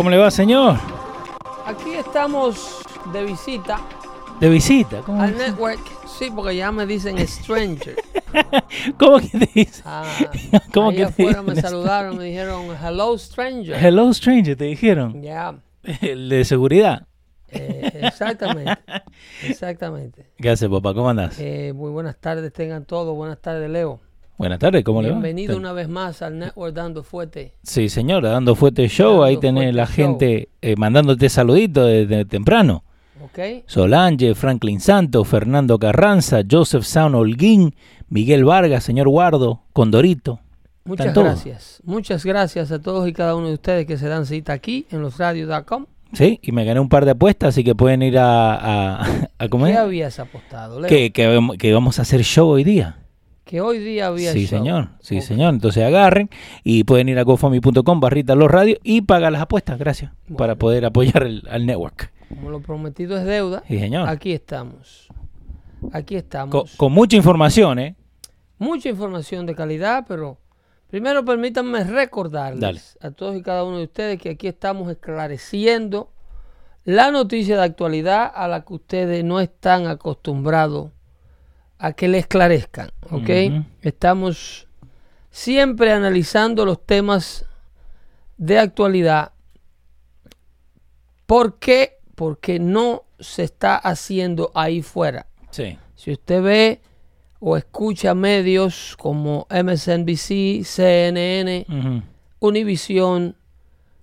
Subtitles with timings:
[0.00, 0.78] ¿Cómo le va, señor?
[1.66, 2.80] Aquí estamos
[3.12, 3.78] de visita
[4.40, 5.02] De visita.
[5.02, 5.78] ¿Cómo, al network.
[6.08, 7.96] Sí, porque ya me dicen stranger.
[8.98, 9.82] ¿Cómo que te dice?
[9.84, 10.06] Ah,
[10.72, 13.76] ¿Cómo ahí que te me dicen saludaron, me dijeron hello stranger.
[13.76, 15.20] Hello, stranger, te dijeron.
[15.20, 15.56] Ya,
[16.00, 17.06] El de seguridad.
[17.48, 18.80] eh, exactamente,
[19.46, 20.30] exactamente.
[20.38, 20.94] ¿Qué hace, papá?
[20.94, 21.38] ¿Cómo andás?
[21.38, 24.00] Eh, muy buenas tardes tengan todos, buenas tardes Leo.
[24.40, 25.16] Buenas tardes, ¿cómo le va?
[25.16, 27.52] Bienvenido una vez más al network dando fuerte.
[27.62, 29.10] Sí, señor, dando fuerte show.
[29.10, 32.82] Dando Ahí tenés la gente eh, mandándote saluditos desde temprano.
[33.22, 33.38] ¿Ok?
[33.66, 37.74] Solange, Franklin Santos, Fernando Carranza, Joseph Sound Holguín,
[38.08, 40.40] Miguel Vargas, señor Guardo, Condorito.
[40.86, 41.82] Muchas gracias.
[41.84, 45.02] Muchas gracias a todos y cada uno de ustedes que se dan cita aquí en
[45.02, 45.84] losradios.com.
[46.14, 49.06] Sí, y me gané un par de apuestas, así que pueden ir a, a,
[49.38, 49.74] a comer.
[49.74, 50.88] ¿Qué habías apostado, Leo?
[50.88, 52.99] Que, que, que vamos a hacer show hoy día.
[53.50, 54.58] Que hoy día había Sí, show.
[54.60, 54.88] señor.
[55.00, 55.52] Sí, señor.
[55.54, 56.30] Entonces agarren
[56.62, 59.76] y pueden ir a gofami.com, barrita los radios y pagar las apuestas.
[59.76, 60.12] Gracias.
[60.38, 62.12] Para poder apoyar el- al network.
[62.28, 64.08] Como lo prometido es deuda, Sí, señor.
[64.08, 65.08] aquí estamos.
[65.92, 66.52] Aquí estamos.
[66.52, 67.96] Con, con mucha información, ¿eh?
[68.60, 70.38] Mucha información de calidad, pero
[70.88, 72.80] primero permítanme recordarles Dale.
[73.00, 76.12] a todos y cada uno de ustedes que aquí estamos esclareciendo
[76.84, 80.92] la noticia de actualidad a la que ustedes no están acostumbrados
[81.82, 83.30] a que le esclarezcan, ¿ok?
[83.82, 84.68] Estamos
[85.30, 87.46] siempre analizando los temas
[88.36, 89.32] de actualidad.
[91.26, 91.98] ¿Por qué?
[92.14, 95.26] Porque no se está haciendo ahí fuera.
[95.50, 95.78] Sí.
[95.94, 96.80] Si usted ve
[97.38, 102.02] o escucha medios como MSNBC, CNN, Ujú.
[102.40, 103.36] Univision,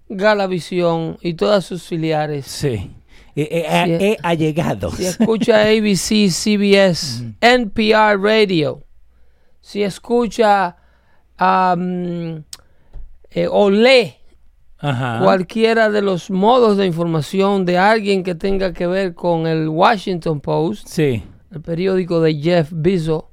[0.10, 2.92] Galavisión y todas sus filiares, Sí.
[3.40, 4.96] Eh, eh, eh, allegados.
[4.96, 8.84] si escucha ABC, CBS, NPR Radio,
[9.62, 10.76] si escucha
[11.40, 12.42] eh,
[13.52, 14.14] o lee
[14.80, 15.20] Ajá.
[15.24, 20.40] cualquiera de los modos de información de alguien que tenga que ver con el Washington
[20.42, 21.24] Post, Sí.
[21.52, 23.26] el periódico de Jeff Bezos,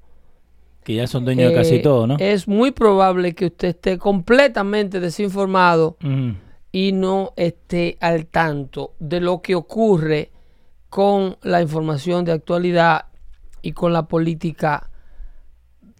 [0.84, 2.16] Que ya son dueños de casi eh, todo, ¿no?
[2.18, 5.96] Es muy probable que usted esté completamente desinformado.
[6.74, 10.32] Y no esté al tanto de lo que ocurre
[10.90, 13.04] con la información de actualidad
[13.62, 14.90] y con la política,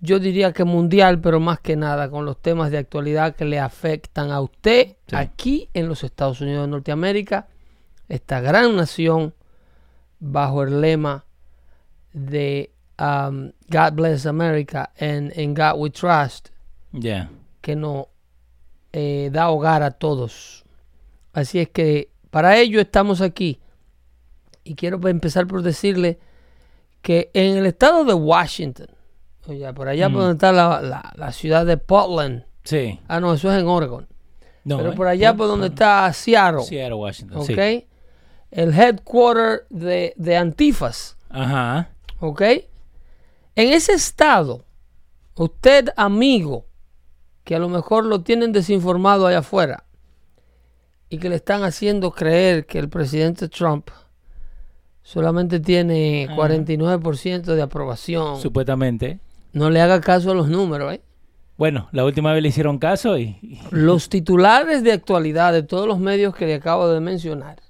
[0.01, 3.61] yo diría que mundial, pero más que nada con los temas de actualidad que le
[3.61, 5.15] afectan a usted Sí.
[5.15, 7.47] aquí en los Estados Unidos de Norteamérica,
[8.09, 9.33] esta gran nación
[10.19, 11.25] bajo el lema
[12.13, 16.49] de um, God Bless America and in God We Trust
[17.61, 18.07] que nos
[18.93, 20.64] eh, da hogar a todos.
[21.35, 23.61] Así es que para ello estamos aquí.
[24.65, 26.19] Y quiero pa- empezar por decirle
[27.03, 28.87] que en el estado de Washington,
[29.75, 32.99] por allá por donde está la, la- la ciudad de Portland, Sí.
[33.09, 34.07] ah no, eso es en Oregon,
[34.65, 34.97] No, pero ¿eh?
[34.97, 37.37] por allá por donde está Seattle, Seattle, Washington.
[37.39, 37.47] ¿ok?
[37.47, 37.87] Sí.
[38.51, 41.91] El headquarter de, de Antifas, Ajá.
[42.21, 42.41] ¿ok?
[43.57, 44.65] En ese estado,
[45.35, 46.65] usted amigo,
[47.45, 49.85] que a lo mejor lo tienen desinformado allá afuera
[51.15, 53.89] y que le están haciendo creer que el presidente Trump
[55.03, 56.35] solamente tiene Ajá.
[56.37, 58.41] 49% de aprobación.
[58.41, 59.21] Supuestamente.
[59.53, 61.03] No le haga caso a los números, ¿eh?
[61.57, 63.39] Bueno, la última vez le hicieron caso y.
[63.43, 67.63] y- Los titulares de actualidad de todos los medios que le acabo de mencionar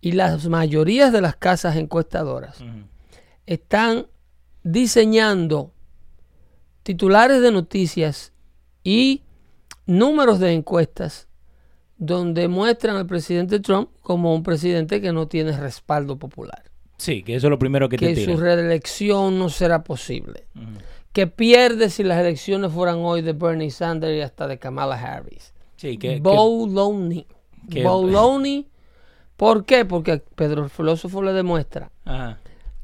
[0.00, 2.62] y las mayorías de las casas encuestadoras
[3.46, 4.06] están
[4.62, 5.72] diseñando
[6.84, 8.32] titulares de noticias
[8.84, 9.22] y
[9.86, 11.27] números de encuestas
[11.98, 16.62] donde muestran al presidente Trump como un presidente que no tiene respaldo popular,
[16.96, 20.46] Sí, que eso es lo primero que, te que su reelección no será posible,
[21.12, 25.52] que pierde si las elecciones fueran hoy de Bernie Sanders y hasta de Kamala Harris.
[25.76, 27.22] Sí, que, que, Bologna.
[27.70, 28.64] Que-.
[29.36, 29.84] ¿Por qué?
[29.84, 32.40] Porque Pedro el filósofo le demuestra Ajá.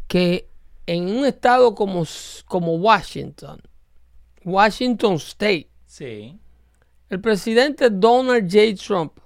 [0.07, 0.49] que
[0.87, 2.05] en un estado como,
[2.47, 3.61] como Washington,
[4.45, 6.39] Washington State, Sí.
[7.11, 8.83] El presidente Donald J.
[8.83, 9.19] Trump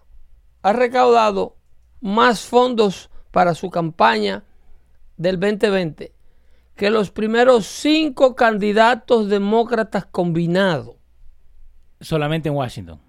[0.62, 1.56] ha recaudado
[2.00, 4.44] más fondos para su campaña
[5.16, 6.12] del 2020
[6.78, 10.94] que los primeros cinco candidatos demócratas combinados.
[12.00, 13.00] Solamente en Washington.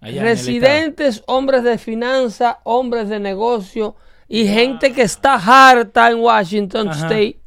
[0.00, 3.94] Allá en el Residentes, hombres de finanzas, hombres de negocio
[4.26, 6.98] y gente que está harta en Washington Ajá.
[6.98, 7.40] State,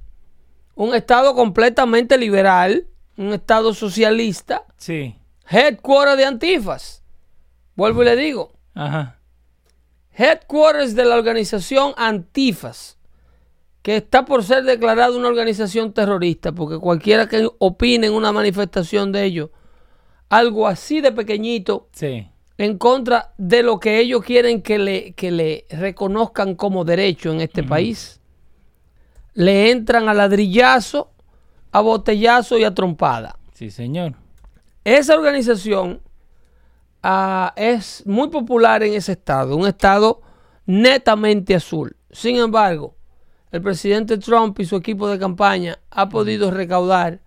[0.75, 2.85] un estado completamente liberal,
[3.17, 4.65] un estado socialista.
[4.77, 5.15] Sí.
[5.49, 7.03] Headquarters de Antifas.
[7.75, 9.19] Vuelvo y le digo, Ajá.
[10.15, 12.97] headquarters de la organización Antifas,
[13.81, 19.11] que está por ser declarada una organización terrorista, porque cualquiera que opine en una manifestación
[19.11, 19.49] de ellos,
[20.29, 22.27] algo así de pequeñito, Sí.
[22.57, 27.41] en contra de lo que ellos quieren que le, que le reconozcan como derecho en
[27.41, 28.21] este país,
[29.33, 31.11] le entran a ladrillazo,
[31.71, 33.37] a botellazo y a trompada.
[33.53, 34.13] Sí, señor.
[34.83, 36.01] Esa organización
[37.01, 40.21] ah, es muy popular en ese estado, un estado
[40.65, 41.95] netamente azul.
[42.11, 42.95] Sin embargo,
[43.51, 47.21] el presidente Trump y su equipo de campaña ha podido recaudar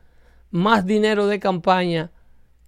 [0.50, 2.11] más dinero de campaña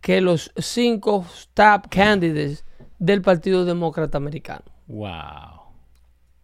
[0.01, 2.65] que los cinco top candidates
[2.99, 4.65] del Partido Demócrata Americano.
[4.87, 5.63] Wow.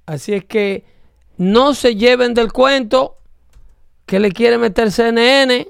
[0.07, 0.85] Así es que
[1.37, 3.19] no se lleven del cuento
[4.07, 5.69] que le quiere meter CNN.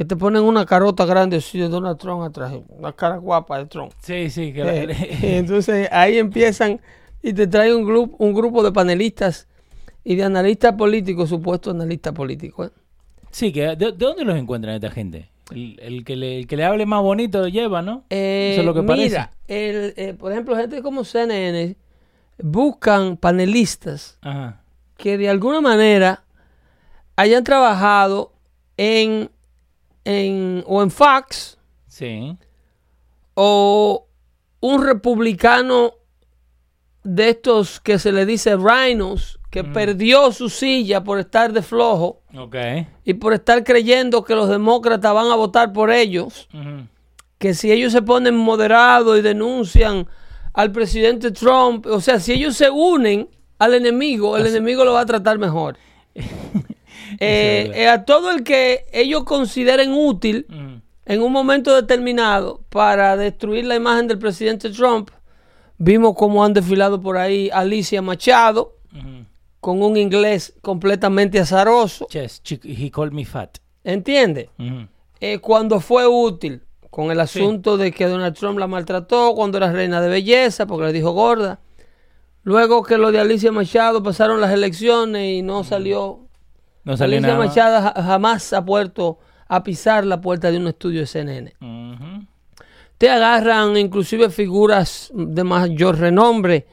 [0.00, 3.66] Que te ponen una carota grande así de Donald Trump atrás, una cara guapa de
[3.66, 3.92] Trump.
[4.00, 4.50] Sí, sí.
[4.50, 6.80] Que la- Eh, entonces ahí empiezan
[7.22, 9.46] y te trae un grupo, un grupo de panelistas
[10.02, 12.68] y de analistas políticos, supuestos analistas políticos.
[12.68, 12.80] ¿eh?
[13.30, 15.28] sí, que ¿de, de dónde los encuentran esta gente?
[15.50, 18.04] El, el que le, el que le hable más bonito lo lleva, ¿no?
[18.08, 19.06] Eh, Eso es lo que parece.
[19.10, 21.76] mira, el, por ejemplo, gente como CNN
[22.42, 24.62] buscan panelistas Ajá.
[24.96, 26.22] que de alguna manera
[27.16, 28.32] hayan trabajado
[28.78, 29.28] en,
[30.10, 31.56] en o en Fox
[31.88, 32.36] Sí.
[33.34, 34.06] o
[34.60, 35.92] un republicano
[37.02, 42.20] de estos que se le dice rhinos, que perdió su silla por estar de flojo
[43.04, 46.48] y por estar creyendo que los demócratas van a votar por ellos,
[47.38, 50.06] que si ellos se ponen moderados y denuncian
[50.52, 53.28] al presidente Trump, o sea, si ellos se unen
[53.58, 55.76] al enemigo, el enemigo lo va a tratar mejor.
[57.18, 60.46] Eh, eh, a todo el que ellos consideren útil
[61.04, 65.10] en un momento determinado para destruir la imagen del presidente Trump,
[65.78, 68.76] vimos cómo han desfilado por ahí Alicia Machado
[69.60, 73.58] con un inglés completamente azaroso, Yes, he called me fat.
[73.84, 74.48] ¿entiendes?
[74.58, 74.88] Ujú.
[75.20, 79.70] Eh, cuando fue útil con el asunto de que Donald Trump la maltrató cuando era
[79.70, 81.60] reina de belleza porque le dijo gorda.
[82.42, 86.26] Luego que lo de Alicia Machado pasaron las elecciones y no salió.
[86.98, 87.36] No Alicia.
[87.38, 91.52] Machado ja- jamás ha puesto a pisar la puerta de un estudio de CNN.
[92.98, 96.66] Te agarran inclusive figuras de mayor renombre,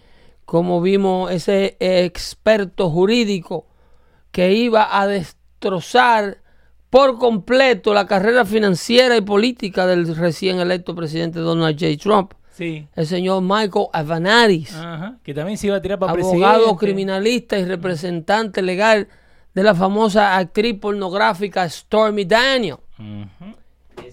[0.45, 3.65] como vimos ese experto jurídico
[4.31, 6.39] que iba a destrozar
[6.89, 11.97] por completo la carrera financiera y política del recién electo presidente Donald J.
[12.01, 12.87] Trump, Sí.
[12.95, 15.17] el señor Michael Avanaris, Ajá.
[15.23, 16.79] Que también se iba a tirar para abogado presidente.
[16.85, 19.07] criminalista y representante legal
[19.57, 22.77] de la famosa actriz pornográfica Stormy Daniel.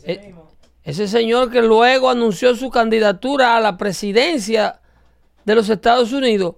[0.04, 0.34] Eh,
[0.82, 4.80] Ese señor que luego anunció su candidatura a la presidencia
[5.44, 6.54] de los Estados Unidos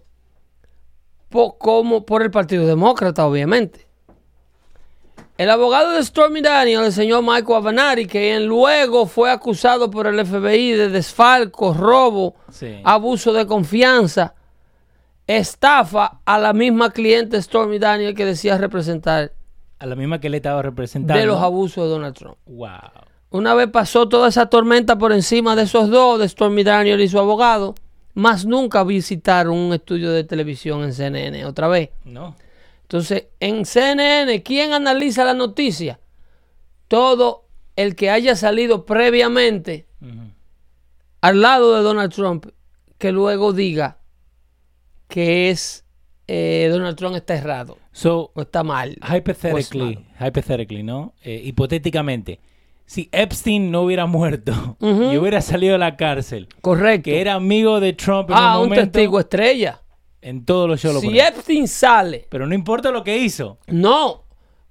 [1.28, 3.88] po- como por el Partido Demócrata, obviamente.
[5.36, 10.24] El abogado de Stormy Daniel, el señor Michael Avenatti, que luego fue acusado por el
[10.24, 12.80] FBI de desfalco, robo, Sí.
[12.84, 14.34] abuso de confianza,
[15.26, 19.32] estafa a la misma cliente Stormy Daniel que decía representar
[19.78, 21.18] A la misma que le estaba representando.
[21.20, 22.36] de los abusos de Donald Trump.
[22.46, 22.68] Wow.
[23.30, 27.08] Una vez pasó toda esa tormenta por encima de esos dos, de Stormy Daniel y
[27.08, 27.74] su abogado,
[28.14, 31.90] más nunca visitaron un estudio de televisión en CNN otra vez.
[32.04, 32.36] No.
[32.82, 35.98] Entonces, en CNN, ¿quién analiza la noticia?
[36.88, 39.86] Todo el que haya salido previamente
[41.20, 42.46] al lado de Donald Trump,
[42.96, 43.98] que luego diga
[45.08, 45.84] que es
[46.28, 48.96] eh, Donald Trump está errado So, o está mal.
[49.02, 51.14] hypothetically, o es hypothetically, ¿no?
[51.22, 52.40] Eh, hipotéticamente,
[52.84, 57.04] si Epstein no hubiera muerto y hubiera salido de la cárcel, Correcto.
[57.04, 59.82] que era amigo de Trump en ah, un un momento, testigo estrella.
[60.20, 61.18] en todos los shows lo Si.
[61.18, 63.58] Epstein sale Pero no importa lo que hizo.
[63.68, 64.24] No,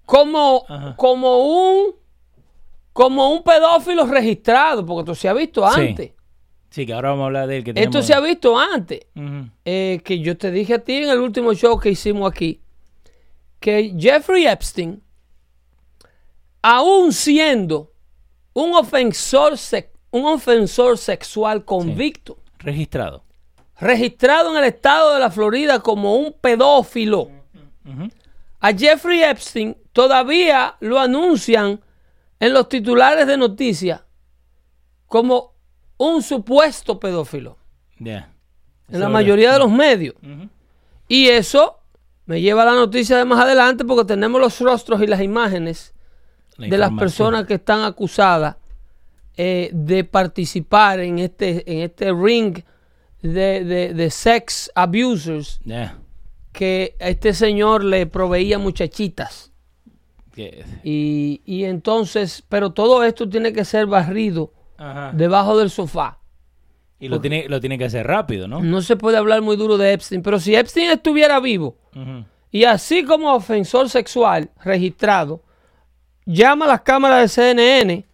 [0.06, 0.96] como, Ajá.
[0.98, 1.96] como un
[2.94, 6.08] como un pedófilo registrado, porque esto se ha visto antes.
[6.12, 6.15] Sí,
[6.84, 7.64] que ahora vamos a hablar de él.
[7.64, 9.02] Que Esto tenemos- se ha visto antes.
[9.66, 12.60] Eh, que yo te dije a ti en el último show que hicimos aquí,
[13.60, 15.02] que Jeffrey Epstein,
[16.62, 17.92] aún siendo
[18.54, 19.54] un ofensor,
[20.12, 23.24] un ofensor sexual convicto, Registrado.
[23.80, 27.30] registrado en el estado de la Florida como un pedófilo,
[28.60, 31.80] a Jeffrey Epstein todavía lo anuncian
[32.40, 34.02] en los titulares de noticias
[35.08, 35.54] como
[35.98, 37.58] un supuesto pedófilo
[38.90, 40.16] en la mayoría de los medios.
[41.08, 41.80] Y eso
[42.26, 45.94] me lleva a la noticia de más adelante porque tenemos los rostros y las imágenes
[46.58, 48.56] La de las personas que están acusadas
[49.38, 52.60] eh, de participar en este, en este ring
[53.22, 55.98] de, de- de sex abusers Ya.
[56.54, 59.52] que este señor le proveía muchachitas.
[60.34, 65.12] Que- Y, y entonces, pero todo esto tiene que ser barrido Ajá.
[65.14, 66.20] debajo del sofá.
[67.00, 68.62] Y lo tiene, lo tiene que hacer rápido, ¿no?
[68.62, 71.78] No se puede hablar muy duro de Epstein, pero si Epstein estuviera vivo.
[72.52, 75.42] Y así como ofensor sexual registrado,
[76.26, 78.06] llama a las cámaras de CNN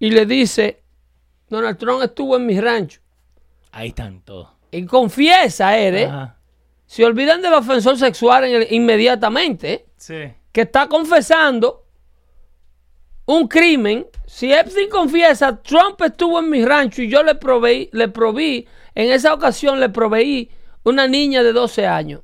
[0.00, 0.82] y le dice,
[1.48, 3.00] Donald Trump estuvo en mi rancho.
[3.70, 4.48] Ahí están todos.
[4.72, 6.04] Y confiesa, él, ¿eh?
[6.06, 6.36] Ajá.
[6.86, 9.86] Se olvidan del ofensor sexual en el- inmediatamente, ¿eh?
[9.96, 10.32] Sí.
[10.52, 11.83] que está confesando
[13.26, 14.06] un crimen.
[14.26, 19.12] Si Epstein confiesa, Trump estuvo en mi rancho y yo le proveí, le proví, en
[19.12, 20.50] esa ocasión le proveí
[20.82, 22.22] una niña de 12 años.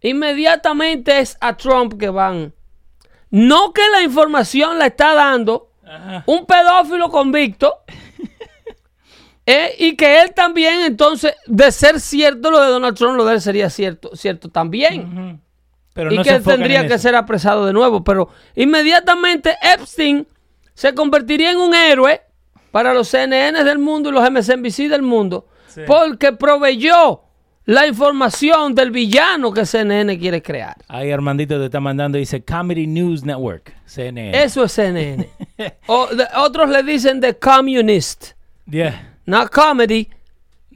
[0.00, 2.52] Inmediatamente es a Trump que van.
[3.30, 5.72] No que la información la está dando
[6.26, 7.82] un pedófilo convicto.
[9.46, 13.34] eh, y que él también, entonces, de ser cierto lo de Donald Trump, lo de
[13.34, 15.40] él sería cierto, cierto también.
[15.98, 18.04] Pero y no que tendría en que ser apresado de nuevo.
[18.04, 20.28] Pero inmediatamente Epstein
[20.72, 22.22] se convertiría en un héroe
[22.70, 25.48] para los CNN del mundo y los MSNBC del mundo.
[25.66, 25.80] Sí.
[25.88, 27.22] Porque proveyó
[27.64, 30.76] la información del villano que CNN quiere crear.
[30.86, 34.40] Ahí Armandito te está mandando, dice Comedy News Network, CNN.
[34.40, 35.28] Eso es CNN.
[35.88, 38.34] O- de- otros le dicen The Communist.
[38.70, 39.16] Yeah.
[39.26, 40.08] No comedy.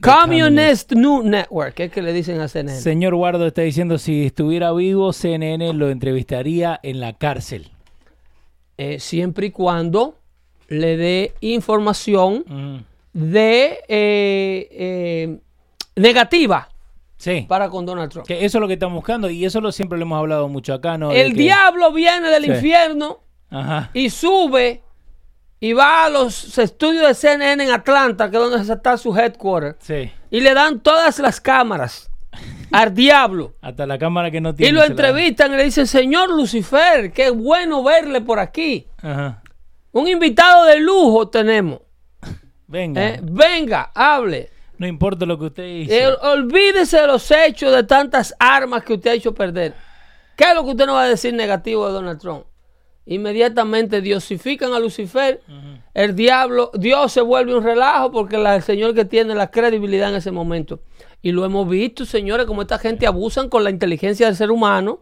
[0.03, 1.79] Communist News Network.
[1.79, 2.79] Es que le dicen a CNN.
[2.79, 7.71] Señor Guardo está diciendo, si estuviera vivo, CNN lo entrevistaría en la cárcel.
[8.77, 10.15] Eh, siempre y cuando
[10.67, 12.83] le dé información Ujú.
[13.13, 15.37] de eh, eh,
[15.95, 16.69] negativa
[17.17, 17.45] Sí.
[17.47, 18.27] para con Donald Trump.
[18.27, 20.73] Que eso es lo que estamos buscando y eso lo siempre lo hemos hablado mucho
[20.73, 21.11] acá, ¿no?
[21.11, 22.51] El que- diablo viene del Sí.
[22.51, 23.19] infierno
[23.49, 23.89] Ajá.
[23.93, 24.82] y sube
[25.63, 29.77] y va a los estudios de CNN en Atlanta, que es donde está su headquarter,
[29.79, 30.11] Sí.
[30.29, 32.11] y le dan todas las cámaras
[32.71, 33.53] al diablo.
[33.61, 34.73] Hasta la cámara que no Y tiene.
[34.73, 38.87] lo se la- entrevistan y le dicen, señor Lucifer, qué bueno verle por aquí.
[39.01, 39.41] Ajá.
[39.93, 41.79] Un invitado de lujo tenemos.
[42.67, 43.01] Venga.
[43.09, 43.19] ¿eh?
[43.23, 44.49] Venga, hable.
[44.77, 46.03] No importa lo que usted dice.
[46.03, 49.73] Eh, olvídese de los hechos de tantas armas que usted ha hecho perder.
[50.35, 52.43] ¿Qué es lo que usted no va a decir negativo de Donald Trump?
[53.05, 55.41] Inmediatamente diosifican a Lucifer,
[55.93, 60.09] el diablo, Dios se vuelve un relajo porque la- el Señor que tiene la credibilidad
[60.09, 60.79] en ese momento.
[61.21, 65.01] Y lo hemos visto, señores, como esta gente abusan con la inteligencia del ser humano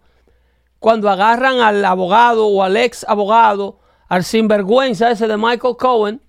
[0.80, 6.22] cuando agarran al abogado o al ex abogado, al sinvergüenza ese de Michael Cohen,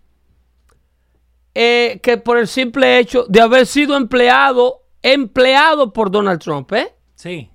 [1.55, 6.95] eh, que por el simple hecho de haber sido empleado, empleado por Donald Trump, ¿eh?
[7.15, 7.51] Sí.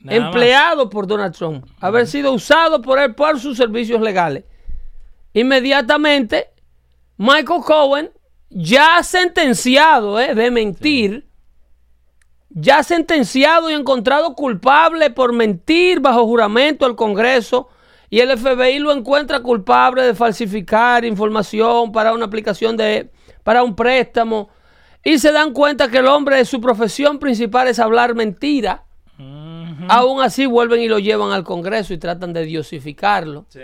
[0.00, 0.28] Nada más.
[0.28, 4.44] empleado por Donald Trump, haber sido usado por él por sus servicios legales.
[5.32, 6.50] Inmediatamente,
[7.16, 8.10] Michael Cohen,
[8.48, 10.34] ya sentenciado ¿eh?
[10.34, 11.26] de mentir,
[12.48, 17.68] ya sentenciado y encontrado culpable por mentir bajo juramento al Congreso,
[18.10, 23.10] y el FBI lo encuentra culpable de falsificar información para una aplicación de
[23.42, 24.48] para un préstamo
[25.04, 28.84] y se dan cuenta que el hombre su profesión principal es hablar mentira.
[29.78, 29.86] Ujú.
[29.88, 33.60] Aún así vuelven y lo llevan al Congreso y tratan de diosificarlo, Sí.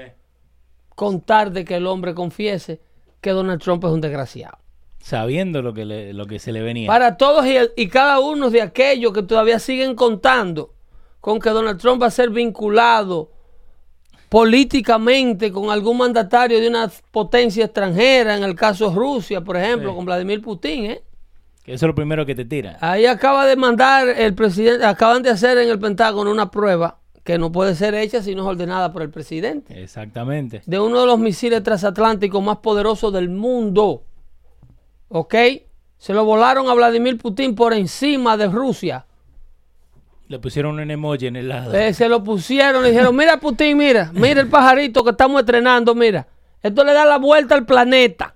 [0.94, 2.80] contar de que el hombre confiese
[3.21, 4.59] que Donald Trump es un desgraciado.
[5.00, 6.87] Sabiendo lo que, le- lo que se le venía.
[6.87, 10.73] Para todos y, y cada uno de aquellos que todavía siguen contando
[11.21, 13.30] con que Donald Trump va a ser vinculado
[14.28, 19.97] políticamente con algún mandatario de una potencia extranjera, en el caso Rusia, por ejemplo, Sí.
[19.97, 21.02] con Vladimir Putin, ¿eh?
[21.64, 22.76] Que eso es lo primero que te tira.
[22.80, 27.38] Ahí acaba de mandar el presidente, acaban de hacer en el Pentágono una prueba que
[27.38, 30.62] no puede ser hecha si no es ordenada por el presidente, Exactamente.
[30.66, 34.04] de uno de los misiles transatlánticos más poderosos del mundo.
[35.09, 35.35] ¿Ok?
[35.97, 39.06] Se lo volaron a Vladimir Putin por encima de Rusia.
[40.28, 41.73] Le pusieron un emoji en el lado.
[41.75, 45.94] Eh, se lo pusieron, le dijeron, mira Putin, mira, mira el pajarito que estamos estrenando,
[45.94, 46.26] mira.
[46.62, 48.35] Esto le da la vuelta al planeta.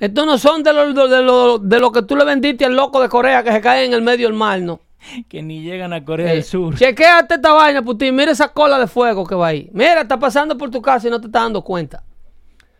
[0.00, 3.00] Estos no son de lo, de, lo, de lo que tú le vendiste al loco
[3.00, 4.80] de Corea que se cae en el medio del mar, ¿no?
[5.28, 6.74] Que ni llegan a Corea Eh, del Sur.
[6.76, 8.14] Chequéate esta vaina, Putin.
[8.14, 9.68] Mira esa cola de fuego que va ahí.
[9.72, 12.02] Mira, está pasando por tu casa y no te estás dando cuenta.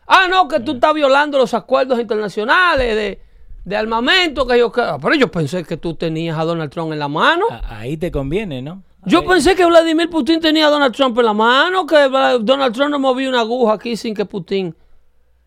[0.07, 3.21] Ah, no, que tú estás violando los acuerdos internacionales de,
[3.65, 4.47] de armamento.
[4.47, 7.45] Que yo, ah, pero yo pensé que tú tenías a Donald Trump en la mano.
[7.69, 8.83] Ahí te conviene, ¿no?
[9.07, 11.97] Yo Ahí- pensé que Vladimir Putin tenía a Donald Trump en la mano, que
[12.41, 14.75] Donald Trump no movía una aguja aquí sin que Putin.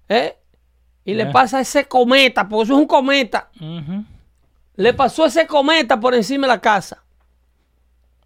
[0.10, 0.36] ¿Eh?
[1.08, 3.50] Y le pasa ese cometa, porque eso es un cometa.
[4.76, 7.04] Le pasó ese cometa por encima de la casa.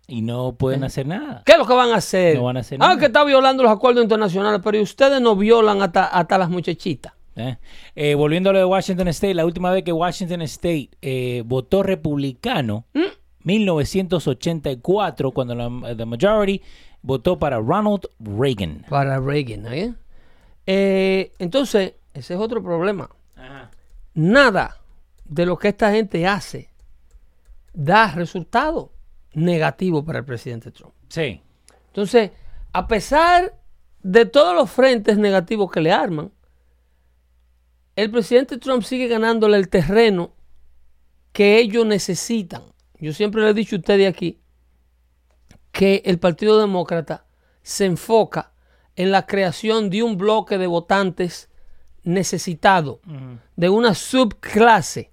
[0.07, 1.43] Y no pueden hacer nada.
[1.45, 2.35] ¿Qué es lo que van a hacer?
[2.35, 2.99] No van a hacer Ah, nada.
[2.99, 7.13] que está violando los acuerdos internacionales, pero ¿y ustedes no violan hasta, hasta las muchachitas?
[7.37, 7.55] ¿eh?
[7.95, 11.83] Eh, volviendo a lo de Washington State, la última vez que Washington State eh, votó
[11.83, 12.99] republicano, Mm.
[13.43, 16.61] 1984, cuando la the majority
[17.01, 18.85] votó para Ronald Reagan.
[18.89, 19.93] Para Reagan, ¿eh?
[20.67, 23.09] Eh, entonces, ese es otro problema.
[24.13, 24.77] Nada
[25.25, 26.69] de lo que esta gente hace
[27.73, 28.91] da resultado
[29.33, 30.93] negativo para el presidente Trump.
[31.07, 31.41] Sí.
[31.87, 32.31] Entonces,
[32.73, 33.55] a pesar
[34.03, 36.31] de todos los frentes negativos que le arman,
[37.95, 40.33] el presidente Trump sigue ganándole el terreno
[41.31, 42.63] que ellos necesitan.
[42.99, 44.41] Yo siempre le he dicho a ustedes aquí
[45.71, 47.25] que el Partido Demócrata
[47.63, 48.53] se enfoca
[48.95, 51.50] en la creación de un bloque de votantes
[52.03, 52.99] necesitado,
[53.55, 55.11] de una subclase.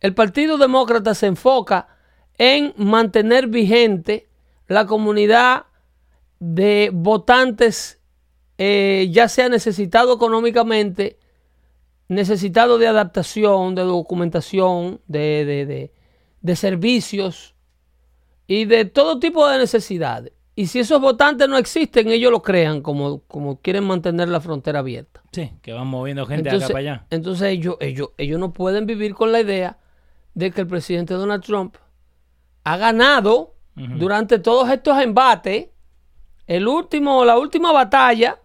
[0.00, 1.88] El Partido Demócrata se enfoca
[2.36, 4.28] en mantener vigente
[4.68, 5.66] la comunidad
[6.40, 8.00] de votantes,
[8.58, 11.18] eh, ya sea necesitado económicamente,
[12.08, 15.92] necesitado de adaptación, de documentación, de, de- de-
[16.40, 17.54] de servicios
[18.46, 20.32] y de todo tipo de necesidades.
[20.58, 24.80] Y si esos votantes no existen, ellos lo crean como, como quieren mantener la frontera
[24.80, 25.22] abierta.
[25.30, 27.06] Sí, que van moviendo gente Entonces, acá para allá.
[27.10, 29.78] entonces ellos, ellos, ellos no pueden vivir con la idea
[30.34, 31.76] de que el presidente Donald Trump
[32.64, 35.68] ha ganado durante todos estos embates.
[36.48, 38.40] El último, la última batalla,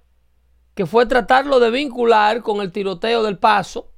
[0.75, 3.89] que fue tratarlo de vincular con el tiroteo del Paso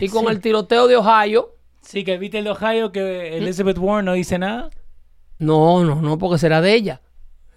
[0.00, 1.54] y con el tiroteo de Ohio.
[1.82, 4.70] Sí, que viste el de Ohio que Elizabeth Warren no dice nada.
[5.38, 7.02] No, no, no, porque será de ella.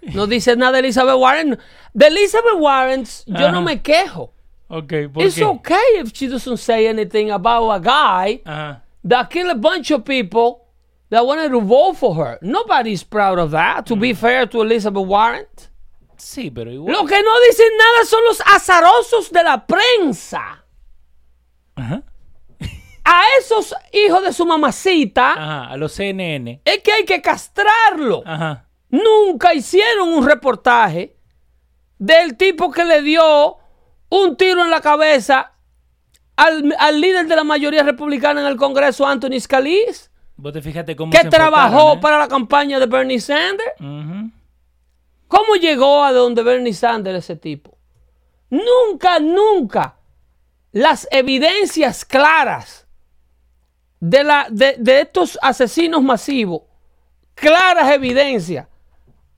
[0.01, 1.57] No dice nada de Elizabeth Warren.
[1.93, 4.31] De Elizabeth Warren, yo no me quejo.
[4.69, 5.43] Ok, ¿por It's qué?
[5.43, 8.81] okay if she doesn't say anything about a guy Ajá.
[9.03, 10.67] that killed a bunch of people
[11.09, 12.38] that wanted to vote for her.
[12.41, 15.45] Nobody's proud of that, to be fair to Elizabeth Warren.
[16.17, 16.93] Sí, pero igual.
[16.93, 20.63] Lo que no dicen nada son los azarosos de la prensa.
[21.75, 22.03] Ajá.
[23.05, 26.62] A esos hijos de su mamacita Ajá, a los CNN.
[26.63, 28.21] es que hay que castrarlo.
[28.25, 28.65] Ajá.
[28.89, 31.15] Nunca hicieron un reportaje
[31.97, 33.58] del tipo que le dio
[34.10, 35.54] un tiro en la cabeza
[36.36, 40.10] al, al líder de la mayoría republicana en el Congreso, Anthony Scalise,
[40.41, 41.99] Vos te cómo que se trabajó ¿eh?
[42.02, 43.73] para la campaña de Bernie Sanders.
[43.78, 47.78] ¿Cómo llegó a donde Bernie Sanders ese tipo?
[48.49, 49.97] Nunca, nunca
[50.71, 52.88] las evidencias claras
[53.99, 56.62] de, la, de, de estos asesinos masivos,
[57.36, 58.67] claras evidencias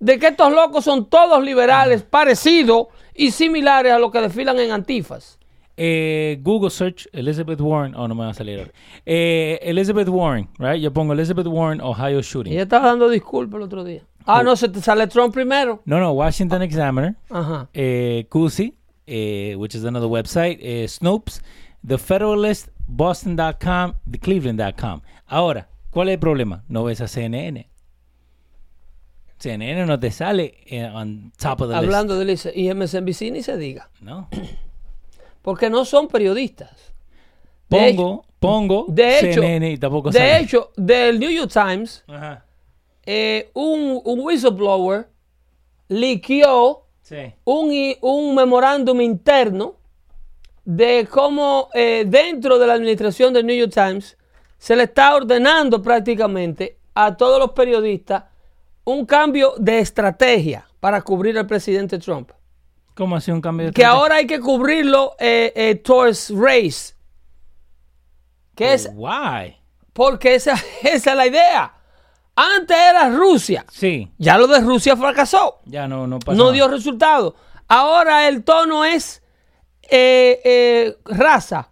[0.01, 4.71] de que estos locos son todos liberales, parecidos y similares a los que desfilan en
[4.71, 5.37] antifas.
[5.77, 7.95] Eh, Google search Elizabeth Warren.
[7.95, 8.71] Oh, no me va a salir ahora.
[9.05, 10.81] Eh, Elizabeth Warren, right?
[10.81, 12.51] Yo pongo Elizabeth Warren, Ohio shooting.
[12.53, 14.01] Ella estaba dando disculpas el otro día.
[14.25, 15.81] Ah, no, se te sale Trump primero.
[15.85, 17.69] No, no, Washington Examiner, Ajá.
[17.73, 18.75] eh, Cusi,
[19.07, 21.41] eh, which is another website, eh, Snopes,
[21.87, 25.01] The Federalist, Boston.com, The Cleveland.com.
[25.25, 26.63] Ahora, ¿cuál es el problema?
[26.67, 27.70] No ves a CNN.
[29.41, 33.41] CNN no te sale eh, on top of the Hablando de Lisa, y MSNBC ni
[33.43, 33.89] se diga.
[34.01, 34.29] No.
[35.41, 36.93] Porque no son periodistas.
[37.69, 40.39] De hecho- Pongo, pongo de hecho- CNN y tampoco De sale.
[40.41, 42.45] hecho, del New York Times, Ajá.
[43.05, 45.07] eh, un, un whistleblower
[45.87, 47.33] liqueó Sí.
[47.43, 49.75] un, un memorándum interno
[50.63, 54.17] de cómo eh, dentro de la administración del New York Times
[54.57, 58.25] se le está ordenando prácticamente a todos los periodistas
[58.93, 62.31] un cambio de estrategia para cubrir al presidente Trump.
[62.95, 63.99] ¿Cómo hace un cambio de Que estrategia?
[64.01, 66.93] ahora hay que cubrirlo eh, eh, towards race.
[68.55, 69.57] Que es Why?
[69.93, 71.73] porque esa, esa es la idea.
[72.35, 73.65] Antes era Rusia.
[73.71, 75.59] Sí, Ya lo de Rusia fracasó.
[75.65, 76.53] ya no, no pasa No nada.
[76.53, 77.35] dio resultado.
[77.67, 79.21] Ahora el tono es
[79.89, 81.69] eh, eh, raza.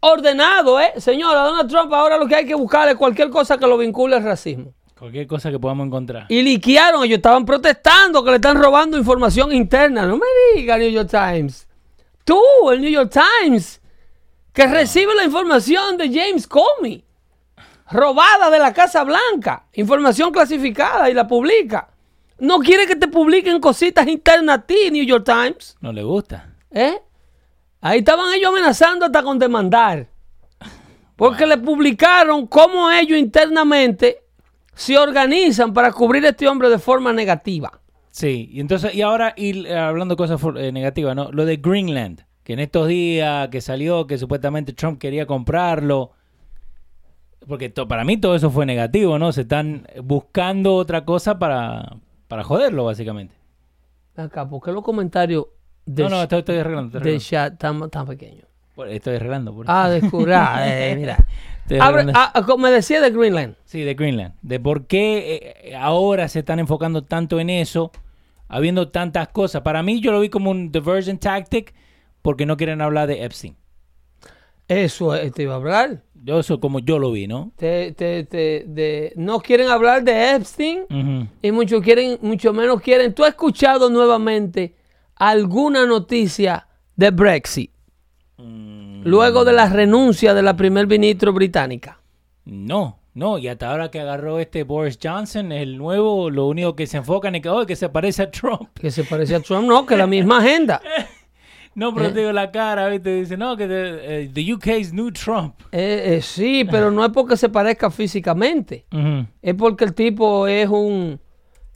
[0.00, 0.94] Ordenado, ¿eh?
[0.98, 4.16] Señora, Donald Trump ahora lo que hay que buscar es cualquier cosa que lo vincule
[4.16, 4.72] al racismo.
[5.00, 6.26] Cualquier cosa que podamos encontrar.
[6.28, 10.04] Y liquearon, ellos estaban protestando que le están robando información interna.
[10.04, 11.66] No me diga New York Times.
[12.22, 12.38] Tú,
[12.70, 13.80] el New York Times,
[14.52, 17.02] que recibe la información de James Comey,
[17.90, 21.88] robada de la Casa Blanca, información clasificada y la publica.
[22.38, 25.78] No quiere que te publiquen cositas internas a ti, New York Times.
[25.80, 26.52] No le gusta.
[26.70, 27.00] ¿Eh?
[27.80, 30.08] Ahí estaban ellos amenazando hasta con demandar.
[31.16, 34.24] Porque le publicaron cómo ellos internamente
[34.80, 37.80] se organizan para cubrir a este hombre de forma negativa.
[38.10, 41.30] Sí, y entonces, y ahora, y eh, hablando de cosas eh, negativas, ¿no?
[41.32, 46.12] Lo de Greenland, que en estos días que salió, que supuestamente Trump quería comprarlo.
[47.46, 49.32] Porque to- para mí todo eso fue negativo, ¿no?
[49.32, 51.96] Se están buscando otra cosa para,
[52.28, 53.34] para joderlo, básicamente.
[54.16, 55.46] Acá, ¿por qué los comentarios
[55.86, 56.98] de, No, no, estoy, estoy arreglando.
[56.98, 58.44] Estoy de chat tan, tan pequeños?
[58.88, 60.34] Estoy arreglando por Ah, descubrir.
[60.34, 61.16] ah, eh, mira.
[61.74, 62.20] Estoy Abre- arreglando.
[62.34, 63.54] ah, como decía de Greenland.
[63.64, 64.34] Sí, de Greenland.
[64.42, 67.92] De por qué eh, ahora se están enfocando tanto en eso,
[68.48, 69.62] habiendo tantas cosas.
[69.62, 71.72] Para mí yo lo vi como un diversion tactic
[72.22, 73.56] porque no quieren hablar de Epstein.
[74.68, 76.02] Eso eh, te iba a hablar.
[76.22, 77.52] Yo eso como yo lo vi, ¿no?
[77.56, 83.14] Te- te- te- de, no quieren hablar de Epstein y mucho, quieren, mucho menos quieren.
[83.14, 84.74] ¿Tú has escuchado nuevamente
[85.16, 87.70] alguna noticia de Brexit?
[88.42, 92.00] Mm, Luego de la renuncia de la primer ministro británica.
[92.44, 96.86] No, no, y hasta ahora que agarró este Boris Johnson, el nuevo, lo único que
[96.86, 98.68] se enfocan es que, oh, que se parece a Trump.
[98.80, 100.80] Que se parece a Trump, no, que la misma agenda.
[101.72, 102.10] No, pero ¿Eh?
[102.12, 103.14] te digo la cara, ¿viste?
[103.14, 105.54] Dice, no, que the, eh, the UK's new Trump.
[105.70, 108.86] Eh, eh, sí, pero no es porque se parezca físicamente.
[109.40, 111.20] Es porque el tipo es un...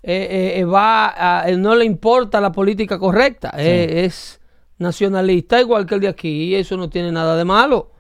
[0.05, 3.51] va a- no le importa la política correcta.
[3.51, 4.41] Es
[4.79, 7.91] nacionalista igual que el de aquí y eso no tiene nada de malo.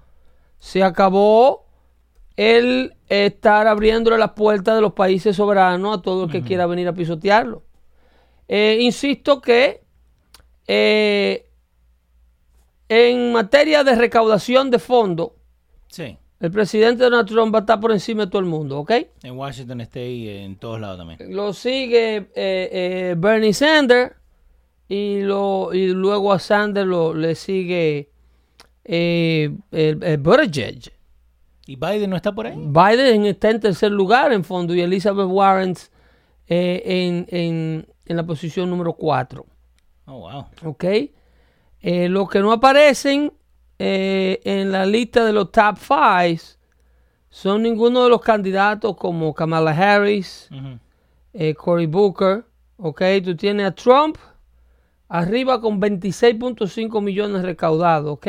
[0.58, 1.66] Se acabó
[2.36, 6.88] el estar abriéndole las puertas de los países soberanos a todo el que quiera venir
[6.88, 7.62] a pisotearlo.
[8.48, 9.82] Eh, insisto que
[10.66, 11.46] eh,
[12.88, 15.30] en materia de recaudación de fondos,
[15.88, 18.90] Sí, el presidente Donald Trump va a estar por encima de todo el mundo, ¿ok?
[19.22, 21.34] en Washington State y en todos lados también.
[21.34, 24.12] Lo sigue eh, eh, Bernie Sanders
[24.88, 28.10] y, lo, y luego a Sanders lo, le sigue
[28.84, 30.92] eh, el, el Buttigieg.
[31.66, 32.54] ¿Y Biden no está por ahí?
[32.56, 35.74] Biden está en tercer lugar en fondo y Elizabeth Warren
[36.46, 39.46] eh, en, en- en la posición número 4.
[40.06, 40.44] Oh, wow.
[40.64, 40.84] ¿Ok?
[41.80, 43.32] Eh, los que no aparecen
[43.78, 46.58] eh, en la lista de los top 5
[47.30, 50.48] son ninguno de los candidatos como Kamala Harris,
[51.56, 52.44] Cory Booker,
[52.76, 53.02] ¿ok?
[53.24, 54.16] Tú tienes a Trump
[55.08, 58.26] arriba con 26.5 millones recaudados, ¿ok?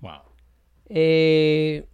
[0.00, 0.12] Wow.
[0.88, 1.86] Eh,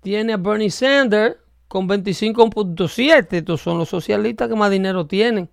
[0.00, 5.48] tiene a Bernie Sanders con 25.7, estos son los socialistas que más dinero tienen.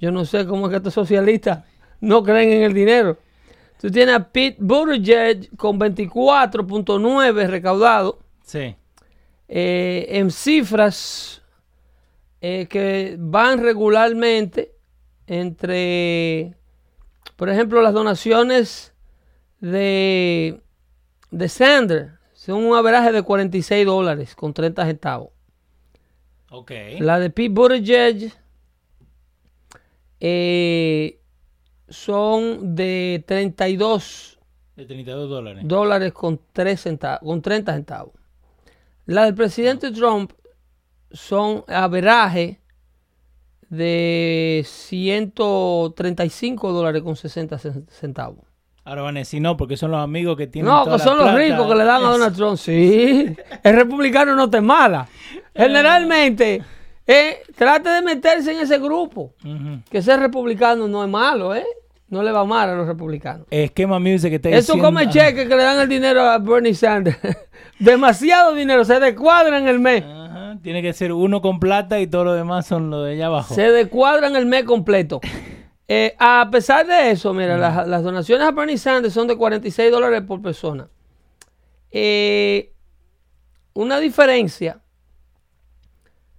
[0.00, 1.64] Yo no sé cómo es que estos socialistas
[2.00, 3.18] no creen en el dinero.
[3.80, 8.18] Tú tienes a Pete Buttigieg con 24.9 recaudado.
[8.42, 8.74] Sí.
[9.48, 11.42] eh, en cifras
[12.40, 14.72] eh, que van regularmente
[15.26, 16.54] entre,
[17.38, 18.92] por ejemplo, las donaciones
[19.60, 20.60] de,
[21.30, 25.28] de Sanders son un averaje de 46 dólares con 30 centavos.
[26.50, 26.72] Ok.
[26.98, 28.32] La de Pete Buttigieg
[30.18, 31.20] eh,
[31.88, 34.40] son de 32
[34.74, 35.62] De 32 dólares.
[35.64, 38.14] dólares con, 3 centavos, con 30 centavos.
[39.06, 40.32] La del presidente Trump
[41.12, 42.60] son averaje
[43.68, 48.44] de 135 dólares con 60 cen- centavos.
[48.84, 50.70] Ahora van a decir no, porque son los amigos que tienen.
[50.72, 51.38] No, toda que la son los plata.
[51.38, 52.56] ricos que le dan a Donald Trump.
[52.56, 55.06] Sí, el republicano no te mala.
[55.54, 56.62] Generalmente,
[57.06, 59.34] eh, trate de meterse en ese grupo.
[59.90, 61.66] Que ser republicano no es malo, ¿eh?
[62.08, 63.46] No le va mal a los republicanos.
[63.50, 66.72] Esquema Music que está Eso diciendo- come cheque que le dan el dinero a Bernie
[66.74, 67.18] Sanders.
[67.78, 70.02] Demasiado dinero, se descuadran el mes.
[70.62, 73.54] Tiene que ser uno con plata y todo lo demás son lo de allá abajo.
[73.54, 75.20] Se descuadran el mes completo.
[75.90, 79.90] Eh, a pesar de eso, mira, las, las donaciones a Bernie Sanders son de 46
[79.90, 80.90] dólares por persona.
[81.90, 82.74] Eh,
[83.72, 84.82] una diferencia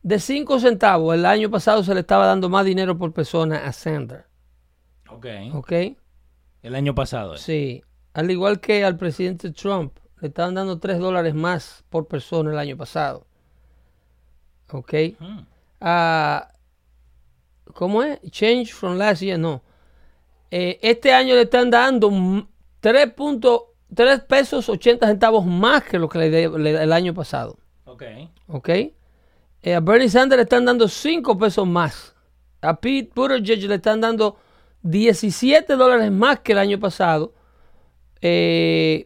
[0.04, 1.16] de 5 centavos.
[1.16, 4.26] El año pasado se le estaba dando más dinero por persona a Sanders.
[5.10, 5.26] Ok.
[5.54, 5.72] ¿Ok?
[6.62, 7.34] El año pasado.
[7.34, 7.38] eh.
[7.40, 7.84] Sí.
[8.14, 12.60] Al igual que al presidente Trump, le estaban dando 3 dólares más por persona el
[12.60, 13.26] año pasado.
[14.72, 14.94] ¿Ok?
[15.82, 16.52] Ah,
[17.74, 18.20] ¿Cómo es?
[18.32, 19.62] Change from last year, no.
[20.52, 22.48] Eh, este año le están dando mm,
[22.80, 27.58] 3, punto- 3 pesos 80 centavos más que lo que le dio el año pasado.
[27.86, 28.04] Ok.
[28.48, 28.70] ¿Ok?
[28.70, 32.16] Eh, a Bernie Sanders le están dando 5 pesos más.
[32.62, 34.38] A Pete Buttigieg le están dando
[34.82, 37.34] 17 dólares más que el año pasado.
[38.22, 39.06] eh,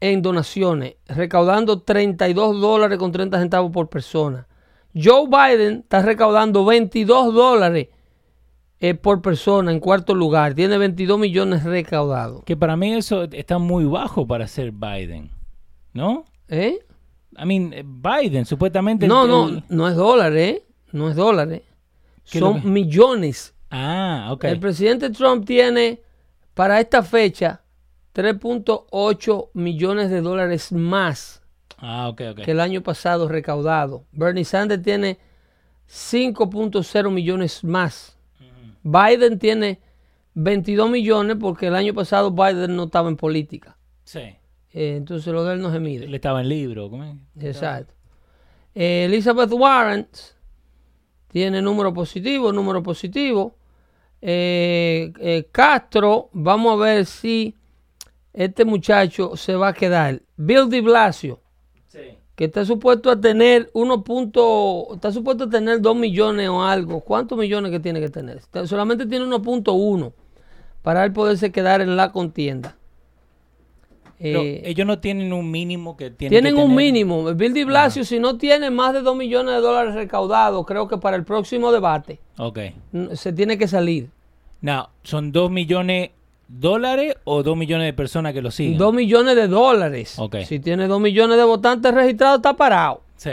[0.00, 4.46] en donaciones, recaudando 32 dólares con 30 centavos por persona.
[4.98, 7.88] Joe Biden está recaudando 22 dólares
[8.80, 10.54] eh, por persona en cuarto lugar.
[10.54, 12.44] Tiene 22 millones recaudados.
[12.44, 15.30] Que para mí eso está muy bajo para ser Biden,
[15.92, 16.24] ¿no?
[16.48, 16.78] ¿Eh?
[17.38, 19.06] I mean, eh, Biden, supuestamente...
[19.06, 20.66] No, no, el- no es dólares, ¿eh?
[20.92, 21.62] No es dólares.
[22.30, 23.54] ¿Qué es lo Son que- millones.
[23.70, 24.44] Ah, ok.
[24.44, 26.00] El presidente Trump tiene
[26.54, 27.62] para esta fecha
[28.14, 31.42] 3.8 millones de dólares más
[31.78, 32.40] Ah, ok, ok.
[32.42, 34.04] que el año pasado recaudado.
[34.12, 35.18] Bernie Sanders tiene
[35.88, 38.16] 5.0 millones más.
[38.82, 39.80] Biden tiene
[40.34, 43.76] 22 millones porque el año pasado Biden no estaba en política.
[44.04, 44.20] Sí.
[44.72, 46.04] Eh, entonces lo de él no se mide.
[46.04, 46.90] Él estaba en libro.
[47.40, 47.94] Exacto.
[48.74, 50.06] Eh, Elizabeth Warren
[51.28, 53.56] tiene número positivo, número positivo.
[54.20, 57.56] Eh, Castro, vamos a ver si
[58.32, 60.20] este muchacho se va a quedar.
[60.36, 61.40] Bill de Blasio.
[62.36, 64.04] Que está supuesto a tener 1.
[64.04, 67.00] punto- está supuesto a tener 2 millones o algo.
[67.00, 68.36] ¿Cuántos millones que tiene que tener?
[68.36, 70.12] Está- Solamente tiene 1.1
[70.82, 72.76] para él poderse quedar en la contienda.
[74.18, 76.84] Eh, ellos no tienen un mínimo que tienen tienen que un tener.
[76.92, 77.34] mínimo.
[77.34, 80.96] Bill de Blasio, si no tiene más de 2 millones de dólares recaudados, creo que
[80.96, 82.58] para el próximo debate Ok.
[82.92, 84.08] mm, se tiene que salir.
[84.62, 86.10] Now, ¿son 2 millones
[86.48, 88.78] dólares o 2 millones de personas que lo siguen?
[88.78, 90.18] 2 millones de dólares.
[90.46, 93.02] Si tiene 2 millones de votantes registrados, está parado.
[93.16, 93.32] Sí.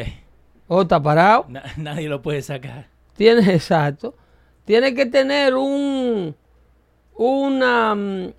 [0.68, 1.46] O está parado.
[1.50, 2.88] Na- nadie lo puede sacar.
[3.16, 4.16] Tiene, exacto.
[4.66, 6.36] Tiene que tener un.
[7.16, 7.94] Una.
[7.96, 8.34] mm,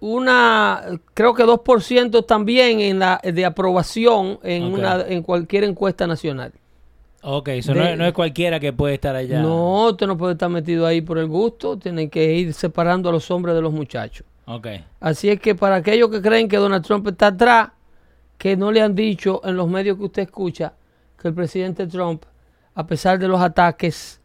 [0.00, 0.82] Una.
[1.14, 6.52] Creo que 2% también en la, de aprobación en, una, en cualquier encuesta nacional.
[7.26, 9.40] Ok, eso no, es, no es cualquiera que puede estar allá.
[9.40, 11.78] No, usted no puede estar metido ahí por el gusto.
[11.78, 14.26] Tienen que ir separando a los hombres de los muchachos.
[14.46, 14.66] Ok.
[15.00, 17.70] Así es que para aquellos que creen que Donald Trump está atrás,
[18.36, 20.74] que no le han dicho en los medios que usted escucha
[21.20, 22.24] que el presidente Trump,
[22.74, 24.20] a pesar de los ataques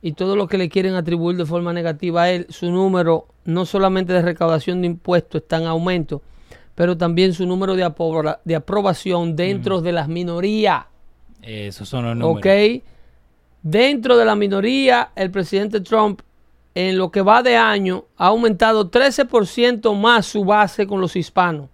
[0.00, 3.66] y todo lo que le quieren atribuir de forma negativa a él, su número no
[3.66, 6.22] solamente de recaudación de impuestos está en aumento,
[6.76, 10.84] pero también su número de, apobra- de aprobación dentro de las minorías.
[11.46, 12.38] Esos son los números.
[12.38, 12.82] ¿Ok?
[13.62, 16.20] Dentro de la minoría, el presidente Trump,
[16.74, 21.68] en lo que va de año, ha aumentado 13% más su base con los hispanos.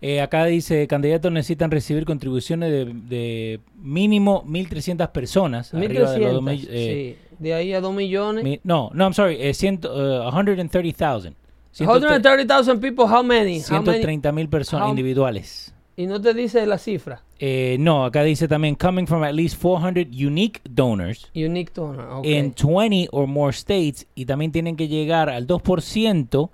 [0.00, 5.72] Eh, acá dice, candidatos necesitan recibir contribuciones de, de mínimo 1.300 personas.
[5.72, 6.44] arriba de los dos 1.300.
[6.44, 7.34] mil- eh, sí.
[7.38, 8.44] De ahí a 2 millones.
[8.44, 11.34] mi- no, no, I'm sorry, eh, ciento, eh, 130,000.
[11.72, 13.60] 130,000 people, how many?
[13.60, 14.00] How many?
[14.02, 15.74] 130 mil personas how- individuales.
[15.96, 17.22] Y no te dice la cifra.
[17.38, 22.06] Eh, no, acá dice también coming from at least 400 unique donors Unique donor.
[22.18, 22.26] ok.
[22.26, 26.50] in 20 or more states y también tienen que llegar al 2%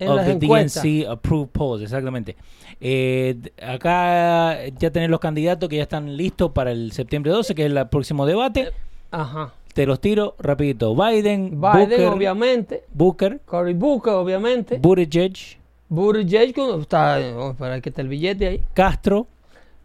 [0.00, 0.82] En of las the encuestas.
[0.82, 2.36] DNC approved polls, exactamente.
[2.80, 7.66] Eh, acá ya tenés los candidatos que ya están listos para el septiembre 12, que
[7.66, 8.70] es el próximo debate.
[9.10, 9.52] Ajá.
[9.74, 10.94] Te los tiro rapidito.
[10.94, 12.84] Biden, Biden, Booker, obviamente.
[12.92, 14.78] Booker, Cory Booker, obviamente.
[14.78, 15.36] Buttigieg,
[15.88, 18.62] Buttigieg, está, oh, para que está el billete ahí.
[18.74, 19.26] Castro,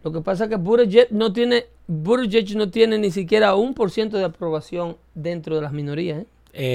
[0.02, 3.90] Lo que pasa es que Buttigieg no tiene, Buttigieg no tiene ni siquiera un por
[3.90, 6.20] ciento de aprobación dentro de las minorías.
[6.20, 6.26] ¿eh?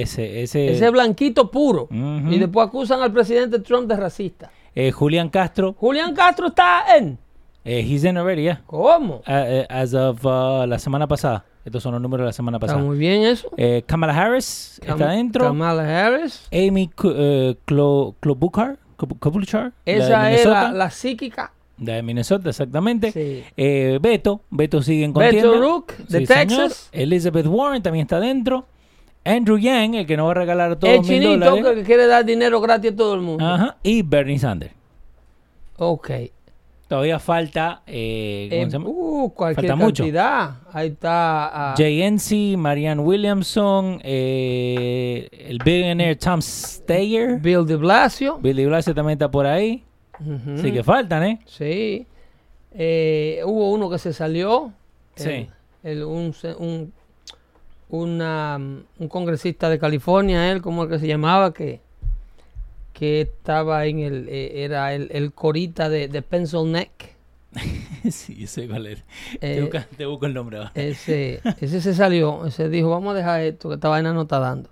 [0.02, 1.88] ese, ese, Ese es blanquito puro.
[1.90, 4.50] Y después acusan al presidente Trump de racista.
[4.74, 7.18] eh, Julián Castro, Julián Castro está en.
[7.64, 8.62] eh, he's in already, yeah.
[8.66, 9.22] ¿Cómo?
[9.26, 11.44] Uh, uh, as of uh, la semana pasada.
[11.64, 12.82] Estos son los números de la semana Está pasada.
[12.82, 13.50] muy bien eso.
[13.58, 15.44] Eh, Kamala Harris está dentro.
[15.44, 16.48] Kamala Harris.
[16.52, 17.54] Amy eh,
[18.20, 21.52] Klobuchar, De Esa es la, la psíquica.
[21.78, 23.10] La de Minnesota, exactamente.
[23.12, 23.42] Sí.
[23.56, 25.48] Eh, Beto, Beto sigue en contienda.
[25.50, 26.46] Beto Rook, de Sí, señor.
[26.68, 26.88] Texas.
[26.92, 28.66] Elizabeth Warren también está dentro.
[29.24, 31.74] Andrew Yang, el que nos va a regalar todos El mil chinito dólares.
[31.74, 33.44] que quiere dar dinero gratis a todo el mundo.
[33.46, 33.76] Ajá.
[33.82, 34.72] Y Bernie Sanders.
[35.78, 36.10] Ok.
[36.90, 38.88] Todavía falta, eh, ¿cómo Eh, se llama?
[38.88, 40.02] uh, cualquier Falta mucho.
[40.02, 40.50] cantidad.
[40.72, 41.70] Ahí está.
[41.70, 47.38] ah, JNC, Marianne Williamson, eh, el billionaire Tom Steyer.
[47.38, 48.38] Bill de Blasio.
[48.38, 49.84] Billy Blasio también está por ahí.
[50.18, 50.54] Ujú.
[50.58, 51.38] Así que faltan, ¿eh?
[51.46, 52.08] Sí.
[52.72, 54.72] Eh, hubo uno que se salió.
[55.14, 55.48] Sí.
[55.84, 56.92] El- el- un, un,
[57.88, 58.56] una,
[58.98, 61.80] un congresista de California, él, como el que se llamaba, que,
[63.00, 67.16] que estaba en el, eh, era el, el corita de, de Pencil Neck.
[68.10, 69.02] sí, sé cuál es.
[69.40, 70.58] Eh, te, busco el nombre.
[70.58, 70.72] va.
[70.74, 74.38] Ese, ese se salió, ese dijo, vamos a dejar esto, que esta vaina no está
[74.38, 74.68] dando.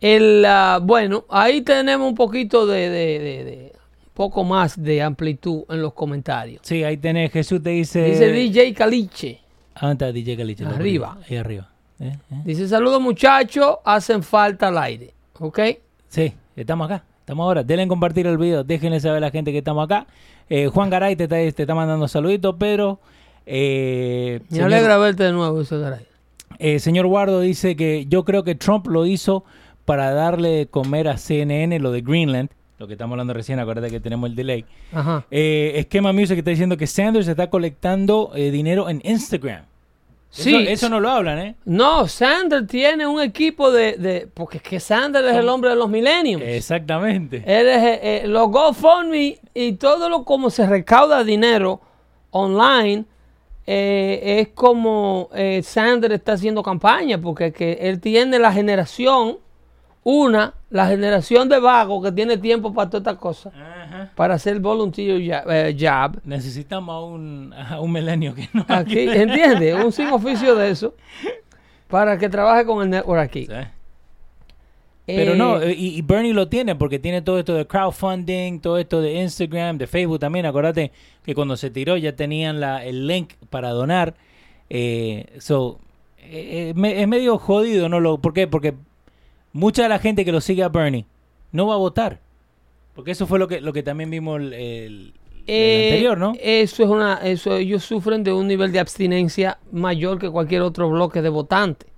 [0.00, 3.72] El, ah, bueno, ahí tenemos un poquito de, de, de- de-
[4.14, 6.62] poco más de amplitud en los comentarios.
[6.64, 7.30] Sí, ahí tenés.
[7.30, 8.02] Jesús te dice.
[8.04, 9.40] Dice DJ Caliche.
[9.74, 10.64] Ah, ¿dónde está DJ Caliche?
[10.64, 11.18] Arriba.
[11.28, 11.70] Ahí arriba.
[12.00, 12.16] ¿Eh?
[12.32, 12.34] ¿Eh?
[12.44, 15.12] Dice, saludos muchachos, hacen falta al aire.
[15.38, 15.60] ¿Ok?
[16.08, 17.04] Sí, estamos acá.
[17.28, 17.62] Estamos ahora.
[17.62, 18.64] Denle en compartir el video.
[18.64, 20.06] Déjenle saber a la gente que estamos acá.
[20.48, 23.00] Eh, Juan Garay te está, te está mandando saluditos, pero...
[23.44, 26.06] Eh, Me señor- alegra verte de nuevo, ese caray.
[26.58, 29.44] eh, señor Guardo dice que yo creo que Trump lo hizo
[29.84, 32.48] para darle de comer a CNN lo de Greenland.
[32.78, 34.64] Lo que estamos hablando recién, acuérdate que tenemos el delay.
[34.94, 35.26] Ajá.
[35.30, 39.64] Eh, Esquema Music está diciendo que Sanders está colectando eh, dinero en Instagram.
[40.30, 40.54] Sí.
[40.54, 41.56] Eso, eso no lo hablan, ¿eh?
[41.64, 43.94] No, Sanders tiene un equipo de...
[43.96, 46.44] de porque es que Sanders es el hombre de los millenniums.
[46.46, 47.42] Exactamente.
[47.46, 51.80] Él es, eh, eh, los GoFundMe y todo lo como se recauda dinero
[52.30, 53.04] online
[53.70, 59.38] eh, es como eh, Sanders está haciendo campaña porque es que él tiene la generación,
[60.10, 64.10] una, la generación de vagos que tiene tiempo para todas estas cosas, Ajá.
[64.14, 65.50] para hacer volunteer job.
[65.52, 66.18] eh, job.
[66.24, 68.64] Necesitamos a un, a un milenio que no.
[68.68, 69.84] Aquí, ¿entiendes?
[69.84, 70.94] Un sin oficio de eso
[71.88, 73.46] para que trabaje con el network aquí.
[73.46, 73.52] Sí.
[75.04, 78.60] Pero no, Eh, eh, y, y Bernie lo tiene porque tiene todo esto de crowdfunding,
[78.60, 80.46] todo esto de Instagram, de Facebook también.
[80.46, 80.92] Acuérdate
[81.24, 84.14] que cuando se tiró ya tenían la, el link para donar.
[84.70, 85.80] Eh, so,
[86.18, 88.00] eh, eh, me- es medio jodido, ¿no?
[88.00, 88.46] Lo, ¿Por qué?
[88.46, 88.74] Porque
[89.58, 91.04] mucha de la gente que lo sigue a Bernie
[91.52, 92.20] no va a votar.
[92.94, 95.12] Porque eso fue lo que, lo que también vimos el, el-
[95.46, 96.34] el Eh, anterior, ¿no?
[96.40, 100.90] Eso es una, eso ellos sufren de un nivel de abstinencia mayor que cualquier otro
[100.90, 101.88] bloque de votantes.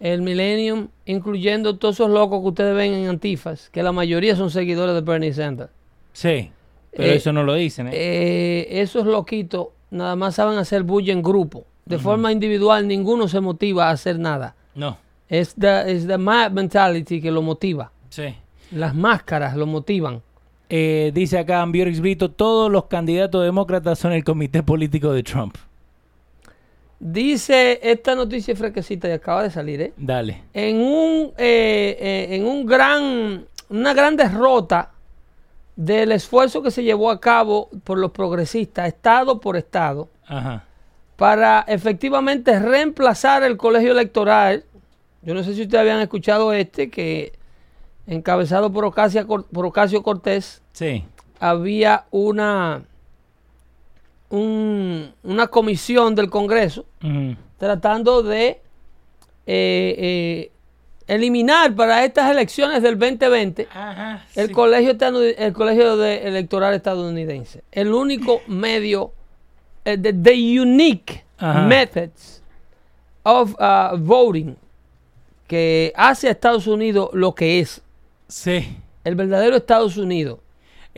[0.00, 4.50] El Millennium, incluyendo todos esos locos que ustedes ven en Antifas, que la mayoría son
[4.50, 5.70] seguidores de Bernie Sanders.
[6.14, 6.50] Sí,
[6.90, 7.90] pero Eh, eso no lo dicen, ¿eh?
[7.92, 11.64] Eh, esos loquitos nada más saben hacer bulla en grupo.
[11.84, 14.54] De forma individual, ninguno se motiva a hacer nada.
[14.74, 14.96] no,
[15.28, 17.90] Es the, es the mad mentality que lo motiva.
[18.10, 18.34] sí.
[18.72, 20.22] Las máscaras lo motivan.
[20.68, 25.54] Eh, dice acá Ambiorix Brito, todos los candidatos demócratas son el comité político de Trump.
[26.98, 29.92] Dice esta noticia fresquecita y acaba de salir, ¿eh?
[29.96, 30.42] Dale.
[30.54, 34.90] en un eh, eh, en un gran una gran derrota
[35.76, 40.64] del esfuerzo que se llevó a cabo por los progresistas estado por estado Ajá.
[41.16, 44.64] para efectivamente reemplazar el colegio electoral
[45.26, 47.32] yo no sé si ustedes habían escuchado este que
[48.06, 51.04] encabezado por Ocasio, por Ocasio Cortés Sí.
[51.40, 52.82] había una
[54.30, 56.84] un- una comisión del Congreso
[57.58, 58.60] tratando de
[59.48, 60.50] eh, eh,
[61.06, 64.24] eliminar para estas elecciones del 2020 Ajá.
[64.34, 64.52] el sí.
[64.52, 64.96] colegio
[65.38, 69.12] el colegio de- electoral estadounidense el único medio
[69.84, 71.62] eh, de the unique Ajá.
[71.66, 72.42] methods
[73.22, 74.56] of uh, voting
[75.46, 77.82] que hace a Estados Unidos lo que es
[78.28, 78.76] Sí.
[79.04, 80.40] el verdadero Estados Unidos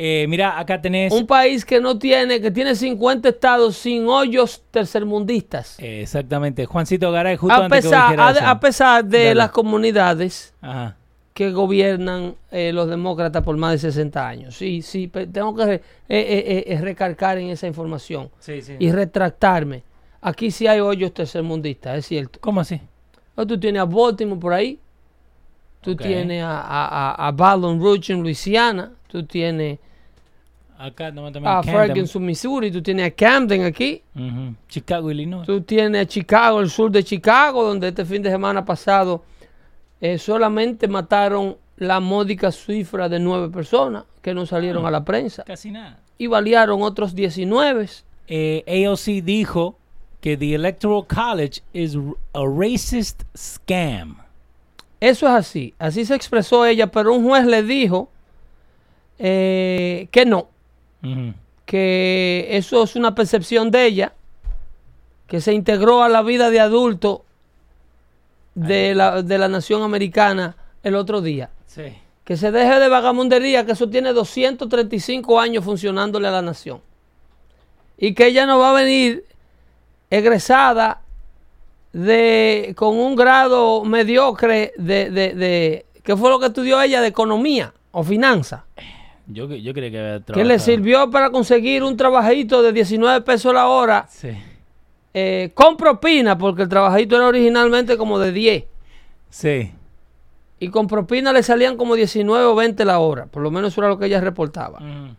[0.01, 1.13] Eh, mira, acá tenés.
[1.13, 6.67] un país que no tiene que tiene 50 estados sin hoyos tercermundistas Eh, exactamente.
[6.67, 8.41] Juancito Garay, justo a antes pesar, a, eso.
[8.47, 9.35] a pesar de Dale.
[9.35, 10.97] las comunidades Ajá.
[11.35, 14.55] que gobiernan eh, los demócratas por más de 60 años.
[14.57, 18.75] Sí, sí, tengo que eh, recalcar en esa información Sí, sí.
[18.79, 19.83] y retractarme.
[20.21, 22.39] Aquí sí hay hoyos tercermundistas, es cierto.
[22.41, 22.81] ¿Cómo así?
[23.41, 24.79] Oh, Tú tienes a Baltimore por ahí,
[25.81, 29.79] tú tienes a, a, a- Baton Rouge en Luisiana, tú tienes
[30.77, 31.13] Acá
[31.45, 31.63] a.
[31.63, 34.55] Ferguson, Missouri, tú tienes a Camden aquí, Ujú.
[34.69, 35.45] Chicago, Illinois.
[35.47, 39.25] Tú tienes a Chicago, el sur de Chicago, donde este fin de semana pasado
[40.01, 45.43] eh, solamente mataron la módica cifra de nueve personas que no salieron a la prensa
[45.45, 45.99] Casi nada.
[46.17, 47.89] y balearon otros 19.
[48.29, 49.79] Eh, AOC dijo
[50.21, 51.97] que the Electoral College is
[52.35, 54.17] a racist scam.
[55.01, 58.11] Eso es así, así se expresó ella, pero un juez le dijo
[59.19, 60.49] eh, que no,
[61.65, 64.13] que eso es una percepción de ella,
[65.29, 67.25] que se integró a la vida de adulto
[68.57, 71.51] de la, de la nación americana el otro día.
[71.67, 71.95] Sí.
[72.25, 76.81] Que se deje de vagamundería, que eso tiene 235 años funcionándole a la nación.
[77.97, 79.25] Y que ella no va a venir
[80.11, 81.03] egresada
[81.93, 87.01] de, con un grado mediocre de, de, de- ¿qué fue lo que estudió ella?
[87.01, 88.63] De economía o finanzas.
[89.27, 90.59] Yo, yo creía que había Que le trabajado.
[90.61, 94.31] sirvió para conseguir un trabajito de 19 pesos la hora Sí.
[95.13, 98.65] eh, con propina, porque el trabajito era originalmente como de 10.
[99.31, 99.73] Sí.
[100.61, 103.27] Y con propina le salían como 19 o 20 la hora.
[103.27, 104.79] Por lo menos eso era lo que ella reportaba.
[104.79, 105.15] Ujú.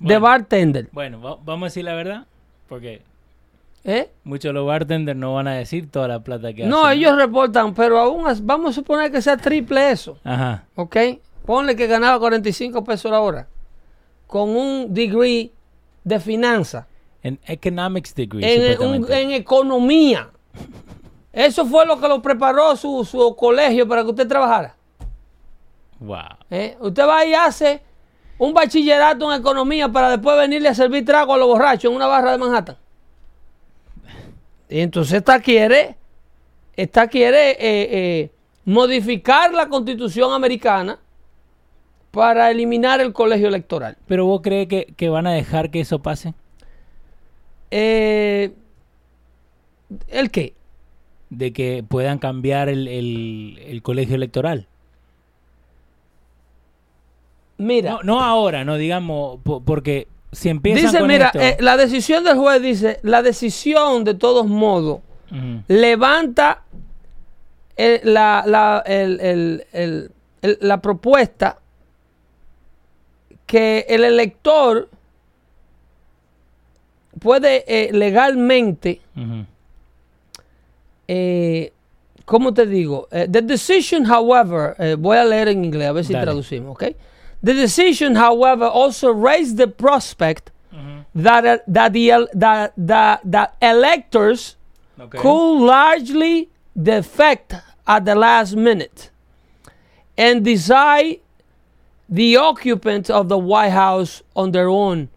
[0.00, 0.88] De bartender.
[0.92, 2.26] bueno, va- vamos a decir la verdad.
[2.68, 3.00] Porque
[3.84, 4.10] ¿eh?
[4.24, 6.98] muchos de los bartenders no van a decir toda la plata que No, hacen.
[6.98, 10.18] ellos reportan, pero aún vamos a suponer que sea triple eso.
[10.24, 10.64] Ajá.
[10.74, 10.96] ¿Ok?
[11.46, 13.46] Ponle que ganaba 45 pesos la hora.
[14.26, 15.52] Con un degree
[16.02, 16.86] de finanzas.
[17.22, 18.44] En economics degree.
[18.44, 19.20] En, un- supuestamente.
[19.22, 20.30] en economía.
[21.32, 24.76] Eso fue lo que lo preparó su, su colegio para que usted trabajara.
[26.00, 26.18] Wow.
[26.50, 26.76] ¿eh?
[26.80, 27.82] Usted va y hace
[28.38, 32.06] un bachillerato en economía para después venirle a servir trago a los borrachos en una
[32.06, 32.76] barra de Manhattan.
[34.74, 35.94] Y entonces esta quiere,
[36.74, 38.30] esta quiere eh, eh,
[38.64, 40.98] modificar la constitución americana
[42.10, 43.96] para eliminar el colegio electoral.
[44.08, 46.34] Pero vos crees que, que van a dejar que eso pase?
[47.70, 48.50] Eh,
[50.08, 50.54] ¿El qué?
[51.30, 54.66] De que puedan cambiar el, el- el colegio electoral.
[57.58, 61.56] Mira, No, no ahora, no digamos, po- porque si empiezan dice, con mira, esto- eh,
[61.60, 65.00] la decisión del juez dice, la decisión de todos modos
[65.68, 66.62] levanta
[67.76, 70.10] el- la, la- el-
[70.42, 71.58] la propuesta
[73.46, 74.88] que el elector
[77.20, 79.00] puede eh, legalmente,
[81.08, 81.72] eh,
[82.24, 83.08] ¿cómo te digo?
[83.10, 86.24] The decision, however, voy a leer en inglés, a ver si Dale.
[86.26, 86.84] traducimos, ¿ok?
[87.44, 90.50] The decision, however, also raised the prospect
[91.14, 94.56] that, uh, that, the, that, that, that electors
[94.98, 95.18] Ok.
[95.18, 97.54] could largely defect
[97.86, 99.10] at the last minute
[100.16, 101.20] and decide
[102.08, 105.08] the occupants of the White House on their own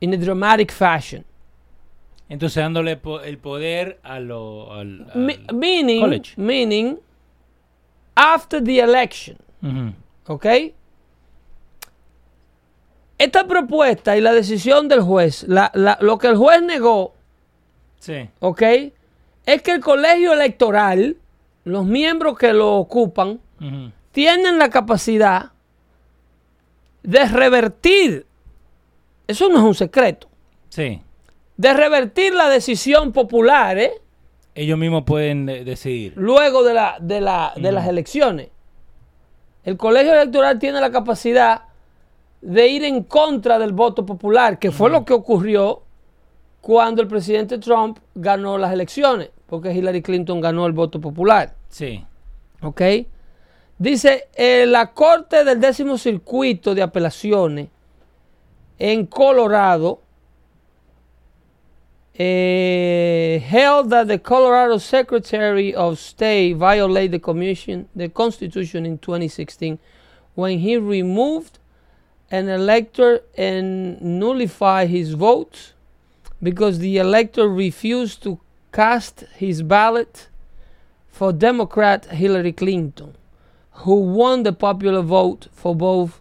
[0.00, 1.24] in a dramatic fashion.
[2.28, 6.34] Entonces dándole po- el poder a lo, al, al- Me- meaning, college.
[6.36, 6.98] meaning,
[8.16, 9.94] after the election, Ujú.
[10.28, 10.74] ¿ok?
[13.18, 17.14] Esta propuesta y la decisión del juez, la- la- lo que el juez negó,
[17.98, 18.28] Sí.
[18.40, 18.62] ¿ok?
[19.46, 21.16] Es que el colegio electoral,
[21.64, 23.40] los miembros que lo ocupan,
[24.12, 25.52] tienen la capacidad
[27.02, 28.26] de revertir,
[29.26, 30.28] eso no es un secreto,
[30.68, 31.00] Sí.
[31.56, 33.92] de revertir la decisión popular, ¿eh?
[34.54, 36.12] Ellos mismos pueden decidir.
[36.16, 38.48] luego de, la, de, la, de las elecciones.
[39.64, 41.62] El colegio electoral tiene la capacidad
[42.46, 45.82] de ir en contra del voto popular, que fue lo que ocurrió
[46.60, 51.56] cuando el presidente Trump ganó las elecciones, porque Hillary Clinton ganó el voto popular.
[51.68, 52.04] Sí.
[52.62, 52.82] ¿Ok?
[53.78, 57.68] Dice, eh, la Corte del décimo circuito de apelaciones
[58.78, 60.00] en Colorado
[62.14, 69.80] eh, held that the Colorado Secretary of State violated the commission, the Constitution in 2016
[70.36, 71.58] when he removed
[72.30, 75.72] an elector and nullified his vote
[76.42, 78.38] because the elector refused to
[78.72, 80.28] cast his ballot
[81.08, 83.14] for Democrat Hillary Clinton,
[83.84, 86.20] who won the popular vote for both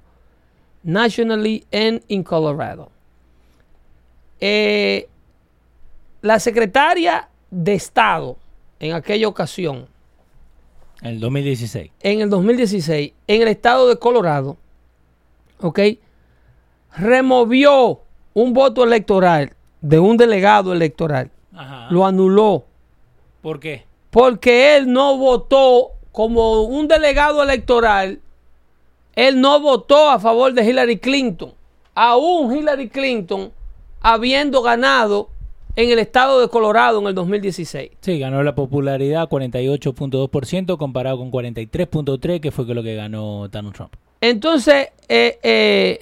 [0.84, 2.92] nationally and in Colorado.
[4.40, 5.08] Eh,
[6.22, 8.38] la secretaria de Estado
[8.80, 9.88] en aquella ocasión,
[11.02, 11.92] En el 2016.
[12.02, 14.58] en el 2016, en el estado de Colorado,
[15.62, 15.80] ¿ok?
[16.98, 18.02] Removió
[18.34, 21.88] un voto electoral de un delegado electoral, Ajá.
[21.92, 22.66] lo anuló
[23.42, 23.86] ¿Por qué?
[24.10, 28.20] porque él no votó como un delegado electoral,
[29.16, 31.52] él no votó a favor de Hillary Clinton,
[31.94, 33.52] aún Hillary Clinton
[34.02, 35.30] habiendo ganado
[35.76, 37.92] en el estado de Colorado en el 2016.
[38.00, 43.94] Sí, ganó la popularidad 48.2% comparado con 43.3% que fue lo que ganó Donald Trump.
[44.30, 46.00] Entonces, eh, eh,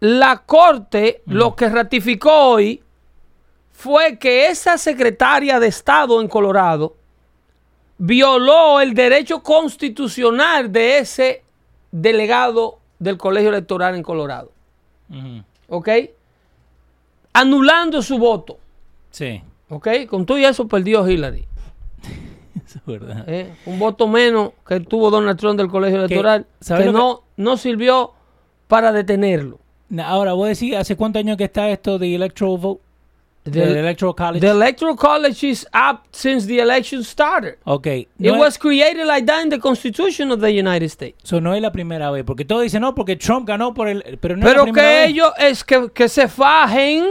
[0.00, 2.82] la Corte lo que ratificó hoy
[3.70, 6.96] fue que esa secretaria de Estado en Colorado
[7.98, 11.44] violó el derecho constitucional de ese
[11.92, 14.50] delegado del colegio electoral en Colorado.
[15.68, 15.88] ¿Ok?
[17.32, 18.58] Anulando su voto.
[19.12, 19.88] Sí, ¿Ok?
[20.08, 21.46] Con todo y eso perdió Hillary.
[22.66, 23.24] Eso es verdad.
[23.28, 23.54] ¿eh?
[23.66, 28.12] Un voto menos que tuvo Donald Trump del colegio electoral ¿sabes que no, no sirvió
[28.66, 29.60] para detenerlo.
[30.04, 32.82] Ahora, vos decís, ¿hace cuántos años que está esto de Electoral Vote?
[33.44, 34.40] The, Electoral College.
[34.40, 37.58] the Electoral College is up since the election started.
[37.64, 37.86] ok.
[38.18, 41.16] It was created like that in the Constitution of the United States.
[41.22, 44.18] so no es la primera vez, porque todos dicen, no, porque Trump ganó por el...
[44.20, 45.10] Pero no es la Pero primera que vez.
[45.10, 47.04] ellos es que, que se fajen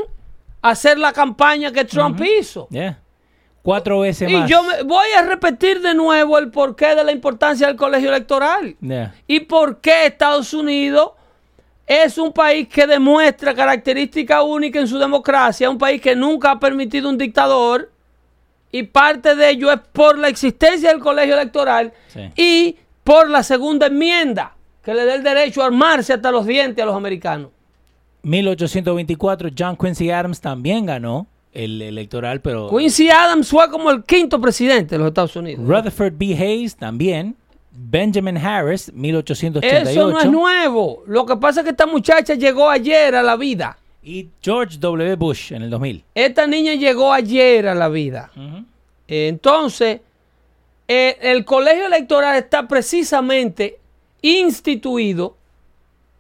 [0.62, 2.68] a hacer la campaña que Trump hizo.
[2.70, 3.00] Yeah.
[3.66, 4.48] Cuatro veces Y más.
[4.48, 8.76] yo me, voy a repetir de nuevo el porqué de la importancia del colegio electoral.
[8.80, 9.16] Yeah.
[9.26, 11.14] y por qué Estados Unidos
[11.88, 16.60] es un país que demuestra característica única en su democracia, un país que nunca ha
[16.60, 17.92] permitido un dictador
[18.72, 22.22] y parte de ello es por la existencia del colegio electoral Sí.
[22.36, 26.84] y por la segunda enmienda que le da el derecho a armarse hasta los dientes
[26.84, 27.50] a los americanos.
[28.22, 32.70] 1824, John Quincy Adams también ganó el electoral, pero...
[32.70, 35.66] Quincy Adams fue como el quinto presidente de los Estados Unidos.
[35.66, 36.34] Rutherford B.
[36.34, 37.36] Hayes también
[37.72, 39.90] Benjamin Harris, 1888.
[39.90, 41.04] Eso no es nuevo.
[41.08, 43.78] Lo que pasa es que esta muchacha llegó ayer a la vida.
[44.04, 45.16] y George W.
[45.16, 46.04] Bush en el 2000.
[46.14, 48.32] Esta niña llegó ayer a la vida.
[49.08, 50.02] Entonces,
[50.88, 53.80] eh, el colegio electoral está precisamente
[54.22, 55.36] instituido,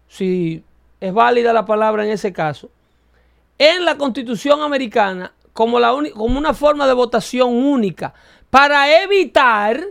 [0.07, 0.63] si
[0.99, 2.69] es válida la palabra en ese caso,
[3.57, 8.13] en la constitución americana como, la como una forma de votación única
[8.49, 9.81] para evitar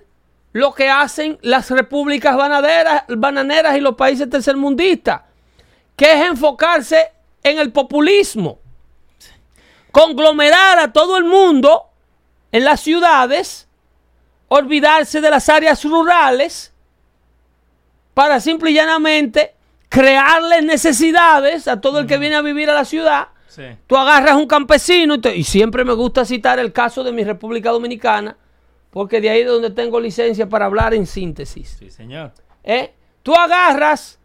[0.52, 5.22] lo que hacen las repúblicas banaderas- bananeras y los países tercermundistas,
[5.96, 7.10] que es enfocarse
[7.42, 8.60] en el populismo,
[9.90, 11.90] conglomerar a todo el mundo
[12.52, 13.66] en las ciudades,
[14.48, 16.72] olvidarse de las áreas rurales
[18.14, 19.54] para simple y llanamente
[19.88, 23.28] crearles necesidades a todo el que viene a vivir a la ciudad.
[23.86, 27.24] Tú agarras un campesino y, te- y siempre me gusta citar el caso de mi
[27.24, 28.36] República Dominicana,
[28.90, 31.76] porque de ahí es donde tengo licencia para hablar en síntesis.
[31.78, 32.32] Sí, señor.
[32.62, 32.92] ¿eh?
[33.22, 34.18] Tú agarras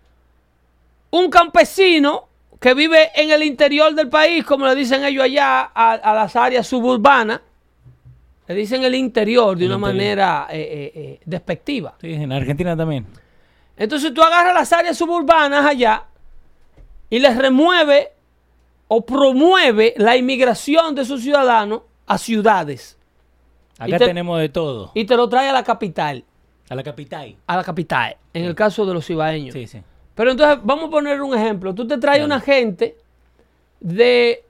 [1.11, 2.27] un campesino
[2.59, 6.35] que vive en el interior del país, como le dicen ellos allá, a, a las
[6.35, 7.39] áreas suburbanas,
[8.47, 9.95] le dicen el interior de El una interior.
[9.95, 11.95] manera eh, eh, eh, despectiva.
[12.01, 13.05] Sí, en Argentina también.
[13.77, 16.03] Entonces tú agarras las áreas suburbanas allá
[17.09, 18.09] y les remueve
[18.89, 22.97] o promueve la inmigración de sus ciudadanos a ciudades
[23.77, 24.91] Acá te- tenemos de todo.
[24.93, 26.25] y te lo trae a la capital,
[26.69, 27.35] A la capital.
[27.47, 29.53] a la capital, en el caso de los cibaeños.
[29.53, 29.81] Sí, sí.
[30.15, 31.73] Pero entonces, vamos a poner un ejemplo.
[31.73, 32.25] Tú te traes Dale.
[32.25, 32.97] una gente
[33.79, 34.43] de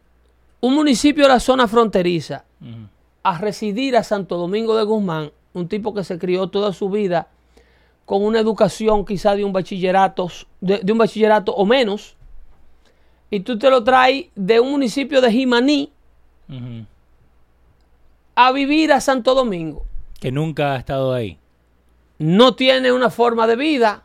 [0.61, 2.43] un municipio de la zona fronteriza
[3.21, 7.27] a residir a Santo Domingo de Guzmán, un tipo que se crió toda su vida
[8.05, 10.29] con una educación quizá de un bachillerato,
[10.61, 12.15] de, de un bachillerato o menos,
[13.29, 15.91] y tú te lo traes de un municipio de Jimaní
[18.35, 19.85] a vivir a Santo Domingo.
[20.19, 21.37] Que nunca ha estado ahí.
[22.17, 24.03] no tiene una forma de vida,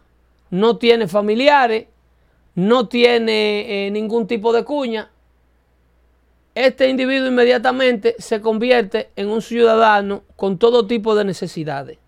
[0.51, 1.87] no tiene familiares,
[2.55, 5.11] no tiene eh, ningún tipo de cuña,
[6.55, 11.99] este individuo inmediatamente se convierte en un ciudadano con todo tipo de necesidades,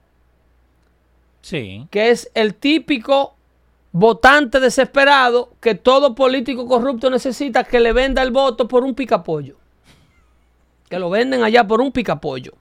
[1.41, 1.89] Sí.
[1.91, 3.36] que es el típico
[3.99, 9.57] votante desesperado que todo político corrupto necesita que le venda el voto por un picapollo.
[10.91, 12.53] Que lo venden allá por un picapollo.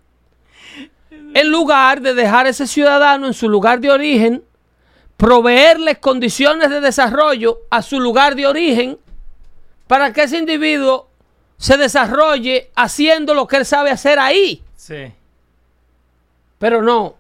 [1.12, 4.46] En lugar de dejar a ese ciudadano en su lugar de origen,
[5.18, 8.98] proveerles condiciones de desarrollo a su lugar de origen
[9.88, 11.10] para que ese individuo
[11.58, 14.64] se desarrolle haciendo lo que él sabe hacer ahí.
[14.78, 15.12] Sí.
[16.60, 17.16] Pero no,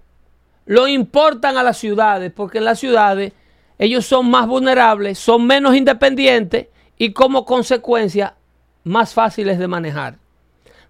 [0.68, 3.34] lo importan a las ciudades, porque en las ciudades
[3.78, 6.68] ellos son más vulnerables, son menos independientes
[6.98, 8.36] y como consecuencia
[8.84, 10.18] más fáciles de manejar,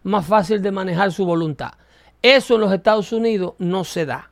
[0.04, 1.74] más fácil de manejar su voluntad.
[2.22, 4.30] Eso en los Estados Unidos no se da.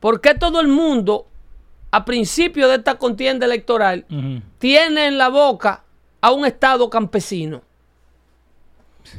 [0.00, 1.26] ¿Por qué todo el mundo,
[1.90, 4.04] a principio de esta contienda electoral,
[4.58, 5.84] tiene en la boca
[6.24, 7.60] a un Estado campesino.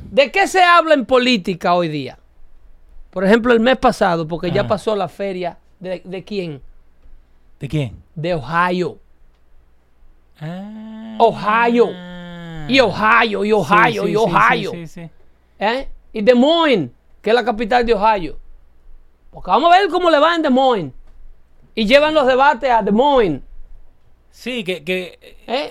[0.09, 2.17] ¿De qué se habla en política hoy día?
[3.11, 6.61] Por ejemplo, el mes pasado, porque ya pasó la feria de, de quién?
[7.59, 8.04] ¿De quién?
[8.15, 8.97] De Ohio.
[10.39, 11.15] Ah.
[11.19, 11.89] Ohio.
[12.67, 14.71] Y Ohio, y Ohio, Sí, sí, y Ohio.
[14.87, 15.09] sí.
[15.59, 15.87] ¿Eh?
[16.13, 16.89] Y Des Moines,
[17.21, 18.37] que es la capital de Ohio.
[19.31, 20.91] Porque vamos a ver cómo le va en Des Moines.
[21.75, 23.41] Y llevan los debates a Des Moines.
[24.31, 25.69] Sí, que, que, ¿eh?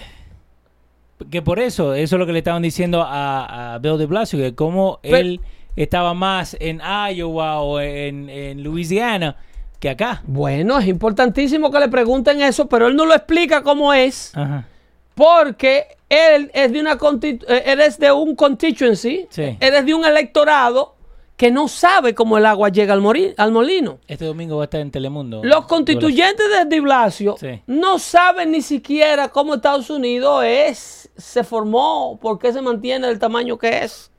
[1.31, 4.39] que por eso, eso es lo que le estaban diciendo a, a Bill de Blasio,
[4.39, 5.41] que como Pero- él
[5.77, 6.81] estaba más en
[7.13, 9.37] Iowa o en, en Louisiana
[9.85, 10.23] que acá.
[10.27, 14.33] Bueno, es importantísimo que le pregunten eso, pero él no lo explica cómo es.
[14.35, 14.67] Ajá.
[15.15, 19.59] Porque él es de una eh, él es de un constituency, Sí.
[19.61, 20.95] él es de un electorado
[21.37, 23.99] que no sabe cómo el agua llega al, molino.
[24.09, 25.43] Este domingo va a estar en Telemundo.
[25.45, 27.61] Los constituyentes de Di Blasio Sí.
[27.67, 33.19] no saben ni siquiera cómo Estados Unidos es, se formó, por qué se mantiene del
[33.19, 34.11] tamaño que es.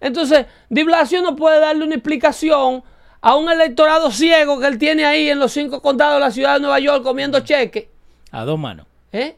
[0.00, 2.82] Entonces, Di Blasio no puede darle una explicación
[3.26, 6.54] a un electorado ciego que él tiene ahí en los cinco condados de la ciudad
[6.54, 7.90] de Nueva York comiendo cheque.
[8.30, 8.86] A dos manos.
[9.10, 9.36] ¿eh?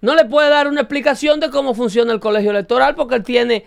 [0.00, 3.64] No le puede dar una explicación de cómo funciona el colegio electoral porque él tiene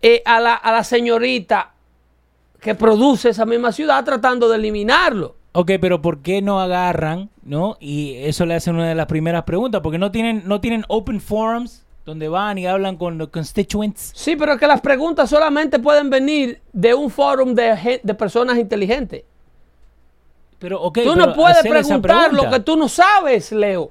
[0.00, 1.72] eh, a, la, a la señorita
[2.62, 5.36] que produce esa misma ciudad tratando de eliminarlo.
[5.52, 7.76] Ok, pero ¿por qué no agarran, no?
[7.80, 11.20] Y eso le hacen una de las primeras preguntas, porque no tienen, no tienen open
[11.20, 14.12] forums donde van y hablan con los constituents.
[14.14, 18.56] Sí, pero es que las preguntas solamente pueden venir de un fórum de, de personas
[18.56, 19.24] inteligentes.
[20.58, 23.90] Pero, ok, Tú pero no puedes preguntar lo que tú no sabes, Leo.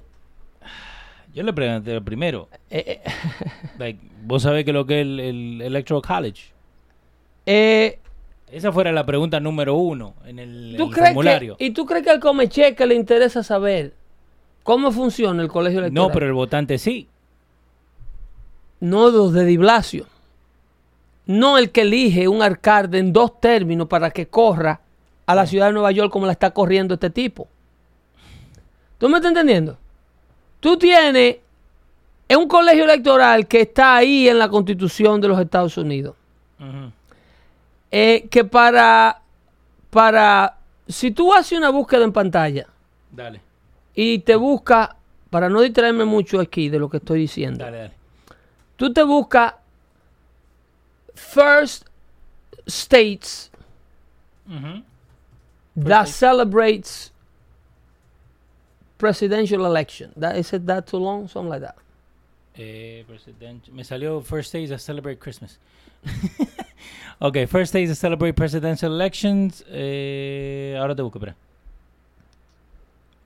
[1.34, 2.50] Yo le pregunté primero.
[2.72, 3.12] Eh, eh,
[3.78, 6.52] Like, vos sabés que lo que es el, el Electoral College.
[7.46, 8.00] eh,
[8.52, 11.56] Esa fuera la pregunta número uno en el, ¿Tú el crees formulario.
[11.58, 13.94] que, ¿Y tú crees que al Comecheque le interesa saber
[14.64, 16.08] cómo funciona el colegio electoral?
[16.08, 17.08] No, pero el votante sí.
[18.80, 20.06] No los de Di Blasio.
[21.26, 24.80] No el que elige un alcalde en dos términos para que corra
[25.26, 27.48] a la ciudad de Nueva York como la está corriendo este tipo.
[28.98, 29.78] ¿Tú me estás entendiendo?
[30.60, 31.38] Tú tienes
[32.28, 36.16] es un colegio electoral que está ahí en la constitución de los Estados Unidos.
[37.90, 39.22] Eh, que para,
[39.90, 40.58] para,
[40.88, 42.68] si tú haces una búsqueda en pantalla
[43.12, 43.40] Dale,
[43.94, 44.98] y te busca,
[45.30, 47.94] para no distraerme mucho aquí de lo que estoy diciendo, dale, dale.
[48.78, 49.54] Tú te buscas
[51.16, 51.86] First
[52.68, 53.50] States
[55.76, 57.12] that celebrates
[58.98, 60.12] presidential election.
[60.18, 61.28] That, is it that too long?
[61.28, 61.76] Something like that.
[62.56, 65.60] Eh, president- Me salió First Days to Celebrate Christmas.
[67.20, 69.64] ok, First Days to Celebrate Presidential Elections.
[69.70, 71.36] Eh, ahora te busco, espera.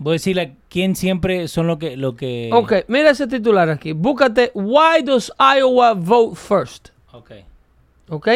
[0.04, 1.95] Voy a decirle quién siempre son lo que...
[1.95, 2.49] Lo que...
[2.52, 3.91] Ok, mira ese titular aquí.
[3.93, 6.89] Búscate Why does Iowa vote first?
[7.12, 7.32] Ok,
[8.10, 8.28] ¿Ok?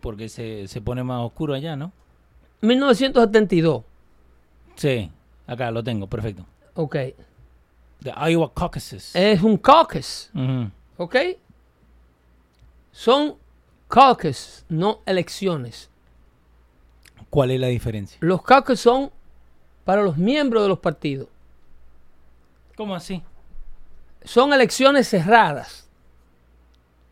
[0.00, 1.90] porque se, se pone más oscuro allá, ¿no?
[2.60, 3.82] 1972.
[4.74, 5.10] Sí,
[5.46, 6.44] acá lo tengo, perfecto.
[6.74, 6.96] Ok.
[8.02, 9.16] The Iowa Caucuses.
[9.16, 10.30] Es un caucus.
[10.98, 11.16] ¿Ok?
[12.92, 13.36] Son
[13.88, 15.88] caucus, no elecciones.
[17.30, 18.18] ¿Cuál es la diferencia?
[18.20, 19.10] Los caucus son
[19.88, 21.28] para los miembros de los partidos.
[22.76, 23.22] ¿Cómo así?
[24.22, 25.88] Son elecciones cerradas.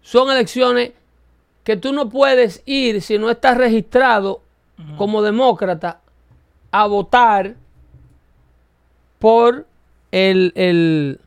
[0.03, 0.93] Son elecciones
[1.65, 4.43] que tú no puedes ir si no estás registrado
[4.99, 6.01] como demócrata
[6.71, 7.55] a votar
[9.21, 9.65] por
[10.13, 11.19] el, el-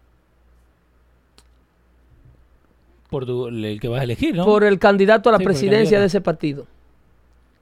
[3.10, 4.46] Por tu- el que vas a elegir, ¿no?
[4.46, 6.68] por el candidato a la Sí, presidencia de ese partido.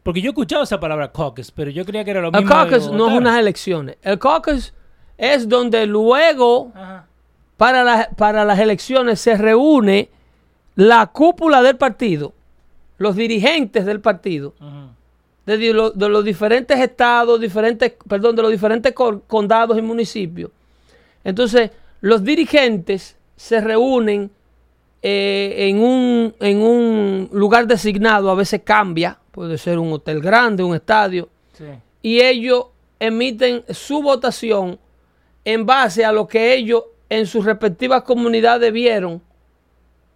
[0.08, 2.48] Porque yo he escuchado esa palabra caucus, pero yo creía que era lo El mismo.
[2.48, 3.98] de caucus no es unas elecciones.
[4.02, 4.74] El caucus
[5.18, 7.08] es donde luego Ajá.
[7.58, 10.08] para, las- para las elecciones se reúne
[10.76, 12.32] la cúpula del partido,
[12.98, 14.54] los dirigentes del partido,
[15.46, 19.82] de, di- lo- de los diferentes estados, diferentes, perdón, de los diferentes co- condados y
[19.82, 20.52] municipios.
[21.26, 24.32] Entonces, los dirigentes se reúnen
[25.02, 30.64] eh, en, un, en un lugar designado, a veces cambia, puede ser un hotel grande,
[30.64, 31.66] un estadio, Sí.
[32.02, 32.66] y ellos
[33.00, 34.80] emiten su votación
[35.46, 39.22] en base a lo que ellos en sus respectivas comunidades vieron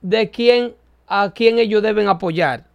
[0.02, 0.74] de quién
[1.08, 2.66] a quién ellos deben apoyar.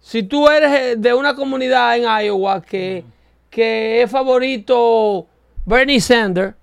[0.00, 3.04] Si tú eres eh, de una comunidad en Iowa que,
[3.50, 5.26] que es favorito
[5.66, 6.54] Bernie Sanders,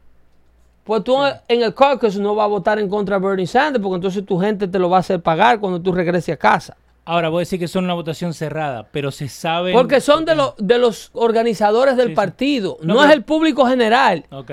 [0.83, 1.15] pues tú
[1.47, 4.39] en el caucus no vas a votar en contra de Bernie Sanders porque entonces tu
[4.39, 6.75] gente te lo va a hacer pagar cuando tú regreses a casa.
[7.09, 9.73] Ahora, voy a decir que son una votación cerrada, pero se sabe.
[9.73, 12.15] Porque son de, los de los organizadores del Sí, sí.
[12.15, 14.25] partido, No, no, pero- es el público general.
[14.29, 14.51] Ok.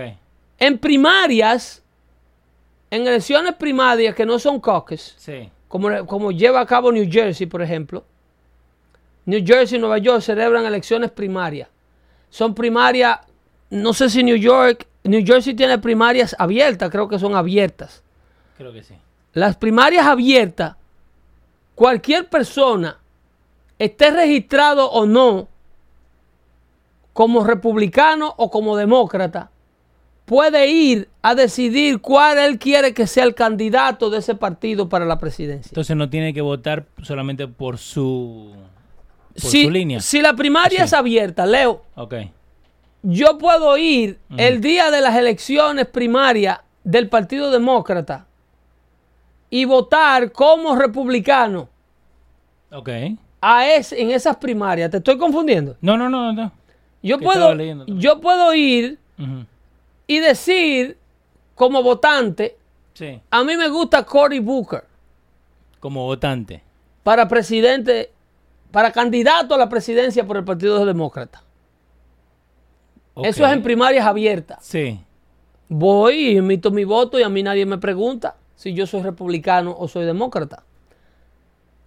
[0.58, 1.82] En primarias,
[2.90, 5.50] en elecciones primarias que no son caucus, Sí.
[5.68, 8.04] como, como lleva a cabo New Jersey, por ejemplo,
[9.26, 11.68] New Jersey y Nueva York celebran elecciones primarias.
[12.30, 13.18] Son primarias,
[13.68, 18.02] no sé si New York, New Jersey tiene primarias abiertas, creo que son abiertas.
[18.56, 18.94] Creo que sí.
[19.34, 20.76] Las primarias abiertas,
[21.76, 22.98] cualquier persona,
[23.78, 25.46] esté registrado o no,
[27.12, 29.50] como republicano o como demócrata,
[30.24, 35.04] puede ir a decidir cuál él quiere que sea el candidato de ese partido para
[35.04, 35.70] la presidencia.
[35.70, 38.52] Entonces no tiene que votar solamente por su.
[39.40, 40.00] Por si, su línea.
[40.00, 40.84] si la primaria Sí.
[40.84, 41.82] es abierta, Leo,
[43.02, 48.26] yo puedo ir el día de las elecciones primarias del Partido Demócrata
[49.50, 51.68] y votar como republicano
[52.72, 52.88] Ok.
[53.40, 54.90] a es, en esas primarias.
[54.90, 55.76] ¿Te estoy confundiendo?
[55.80, 56.52] No, no, no, no.
[57.02, 57.54] Yo puedo,
[57.86, 58.98] yo puedo ir
[60.06, 60.98] y decir
[61.54, 62.56] como votante,
[62.94, 63.20] Sí.
[63.30, 64.84] a mí me gusta Cory Booker
[65.80, 66.62] Como votante.
[67.02, 68.10] para presidente,
[68.72, 71.42] para candidato a la presidencia por el Partido Demócrata.
[73.22, 74.58] Eso es en primarias abiertas.
[74.64, 75.00] Sí.
[75.68, 79.74] Voy y emito mi voto y a mí nadie me pregunta si yo soy republicano
[79.78, 80.64] o soy demócrata.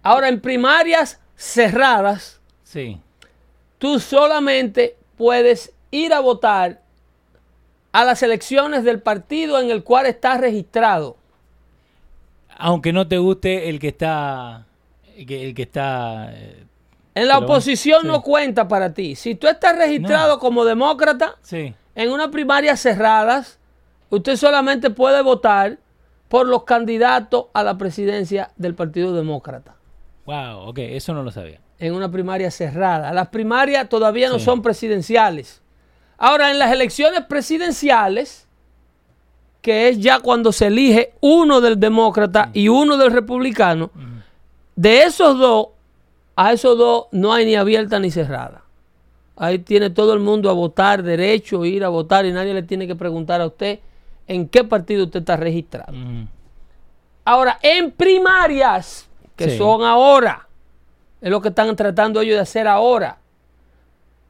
[0.02, 2.98] Ahora, en primarias cerradas, Sí.
[3.78, 6.80] tú solamente puedes ir a votar
[7.92, 11.16] a las elecciones del partido en el cual estás registrado.
[12.56, 14.66] Aunque no te guste el que está.
[15.16, 16.30] El que, el que está.
[16.32, 16.64] eh,
[17.14, 18.06] En la oposición sí.
[18.06, 19.16] no cuenta para ti.
[19.16, 20.38] Si tú estás registrado No.
[20.38, 21.74] como demócrata Sí.
[21.94, 23.58] en unas primarias cerradas,
[24.10, 25.78] usted solamente puede votar
[26.30, 29.74] por los candidatos a la presidencia del Partido Demócrata.
[30.26, 31.60] Wow, ok, eso no lo sabía.
[31.82, 33.10] en una primaria cerrada.
[33.14, 34.44] Las primarias todavía no Sí.
[34.44, 35.62] son presidenciales.
[36.18, 38.46] Ahora, en las elecciones presidenciales,
[39.62, 43.90] que es ya cuando se elige uno del demócrata y uno del republicano,
[44.76, 45.68] de esos dos,
[46.36, 48.62] a esos dos no hay ni abierta ni cerrada.
[49.36, 52.86] Ahí tiene todo el mundo a votar derecho, ir a votar y nadie le tiene
[52.86, 53.80] que preguntar a usted
[54.30, 55.92] en qué partido usted está registrado.
[57.24, 59.58] Ahora, en primarias, que Sí.
[59.58, 60.46] son ahora,
[61.20, 63.18] es lo que están tratando ellos de hacer ahora.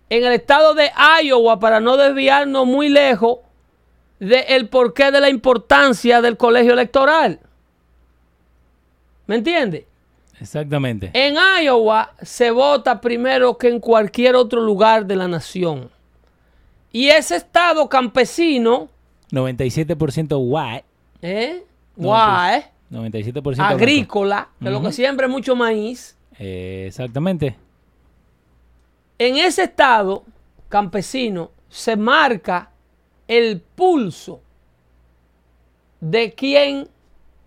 [0.08, 0.90] En el estado de
[1.22, 3.40] Iowa, para no desviarnos muy lejos
[4.18, 7.38] del porqué de la importancia del colegio electoral.
[9.26, 9.86] ¿Me entiende?
[10.40, 11.10] Exactamente.
[11.12, 15.90] En Iowa se vota primero que en cualquier otro lugar de la nación.
[16.90, 18.88] Y ese estado campesino,
[19.30, 20.84] 97% white.
[21.22, 21.64] ¿eh?
[21.96, 23.62] Guay, 97% blanco.
[23.62, 26.16] agrícola, que lo que siembra es mucho maíz.
[26.38, 27.56] Eh, exactamente.
[29.18, 30.24] En ese estado
[30.68, 32.70] campesino se marca
[33.28, 34.40] el pulso
[36.00, 36.88] de quién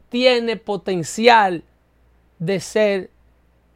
[0.10, 1.64] tiene potencial
[2.38, 3.10] de ser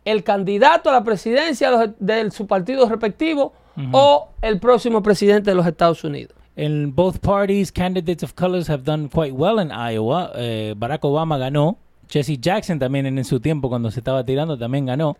[0.05, 3.53] el candidato a la presidencia de, de su partido respectivo
[3.91, 6.36] o el próximo presidente de los Estados Unidos.
[6.58, 10.32] In both parties, candidates of colors have done quite well in Iowa.
[10.36, 11.78] Eh, Barack Obama ganó.
[12.10, 15.18] Jesse Jackson también en su tiempo, cuando se estaba tirando, también ganó.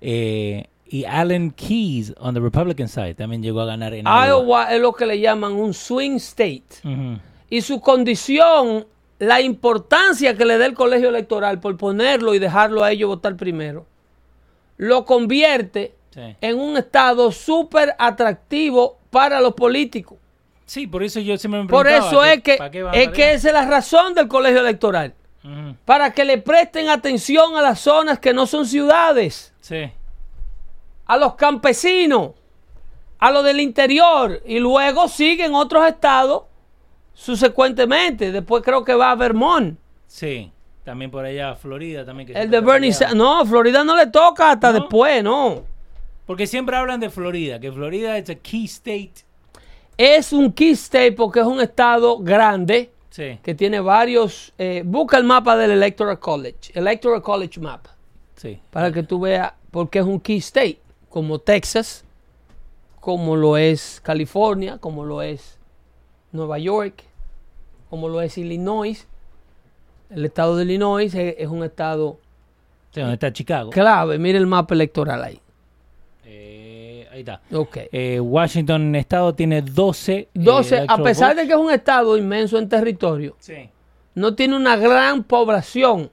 [0.00, 4.26] Eh, y Alan Keyes, on the Republican side, también llegó a ganar en Iowa.
[4.28, 6.64] Iowa es lo que le llaman un swing state.
[6.84, 7.18] Ujú.
[7.50, 8.84] y su condición,
[9.20, 13.36] la importancia que le da el colegio electoral por ponerlo y dejarlo a ellos votar
[13.36, 13.86] primero,
[14.76, 16.20] lo convierte Sí.
[16.40, 20.18] en un estado súper atractivo para los políticos.
[20.66, 23.08] Sí, por eso yo siempre me Por preguntaba eso es que, ¿para qué van es
[23.10, 25.14] que esa es la razón del colegio electoral.
[25.84, 29.90] Para que le presten atención a las zonas que no son ciudades, Sí.
[31.04, 32.30] a los campesinos,
[33.18, 34.40] a los del interior.
[34.46, 36.44] Y luego siguen otros estados
[37.12, 38.32] subsecuentemente.
[38.32, 39.78] Después creo que va a Vermont.
[40.06, 40.50] Sí.
[40.84, 42.26] También por allá, Florida también.
[42.28, 42.92] que El de Bernie.
[42.92, 43.16] Sanders.
[43.16, 44.80] No, Florida no le toca hasta ¿No?
[44.80, 45.62] después, no.
[46.26, 49.12] Porque siempre hablan de Florida, que Florida es a key state.
[49.96, 54.52] Es un key state porque es un estado grande Sí, que tiene varios.
[54.58, 56.72] eh, busca el mapa del Electoral College.
[56.74, 57.86] Electoral College Map.
[58.36, 58.58] sí.
[58.70, 60.80] Para que tú veas porque es un key state.
[61.08, 62.04] Como Texas,
[63.00, 65.58] como lo es California, como lo es
[66.32, 67.04] Nueva York,
[67.88, 69.06] como lo es Illinois.
[70.10, 72.18] El estado de Illinois es, es un estado
[72.92, 73.70] Sí, donde está Chicago.
[73.70, 74.18] clave.
[74.18, 75.40] Mira el mapa electoral ahí.
[76.24, 76.63] Eh,
[77.14, 77.40] ahí está.
[77.52, 77.78] Ok.
[77.92, 80.12] Eh, Washington Estado tiene 12.
[80.18, 83.70] eh, 12, a electoral pesar de que es un estado inmenso en territorio, Sí.
[84.14, 86.10] no tiene una gran población.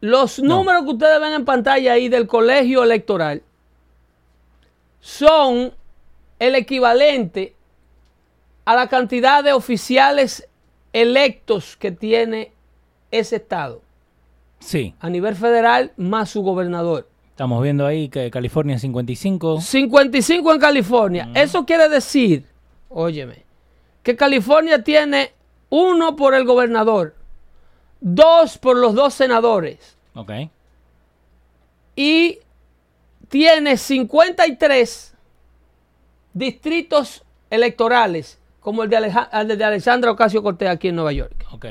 [0.00, 3.42] Los números que ustedes ven en pantalla ahí del colegio electoral
[5.00, 5.72] son
[6.38, 7.54] el equivalente
[8.64, 10.48] a la cantidad de oficiales
[10.92, 12.52] electos que tiene
[13.10, 13.82] ese estado
[14.58, 17.08] Sí, a nivel federal más su gobernador.
[17.36, 19.60] Estamos viendo ahí que California 55.
[19.60, 21.28] 55 en California.
[21.34, 22.46] Eso quiere decir,
[22.88, 23.44] óyeme,
[24.02, 25.32] que California tiene
[25.68, 27.14] uno por el gobernador,
[28.00, 30.32] dos por los dos senadores Ok.
[31.94, 32.38] y
[33.28, 35.14] tiene 53
[36.32, 41.34] distritos electorales, como el de, el de Alexandra Ocasio Cortés aquí en Nueva York.
[41.52, 41.66] Ok.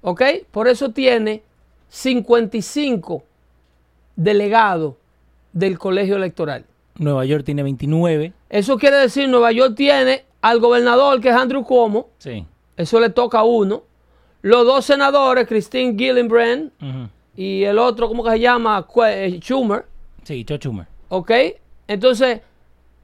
[0.00, 0.22] ¿Ok?
[0.50, 1.42] Por eso tiene
[1.90, 3.24] 55
[4.24, 4.94] delegados
[5.52, 6.64] del colegio electoral.
[6.96, 8.32] Nueva York tiene 29.
[8.50, 12.44] Eso quiere decir Nueva York tiene al gobernador que es Andrew Cuomo, Sí.
[12.76, 13.82] eso le toca a uno.
[14.42, 16.70] Los dos senadores, Christine Gillibrand
[17.36, 18.86] y el otro, ¿cómo que se llama?
[19.06, 19.86] Eh, Schumer,
[20.24, 20.86] Sí, Chuck Schumer.
[21.08, 21.30] ¿ok?
[21.88, 22.40] Entonces,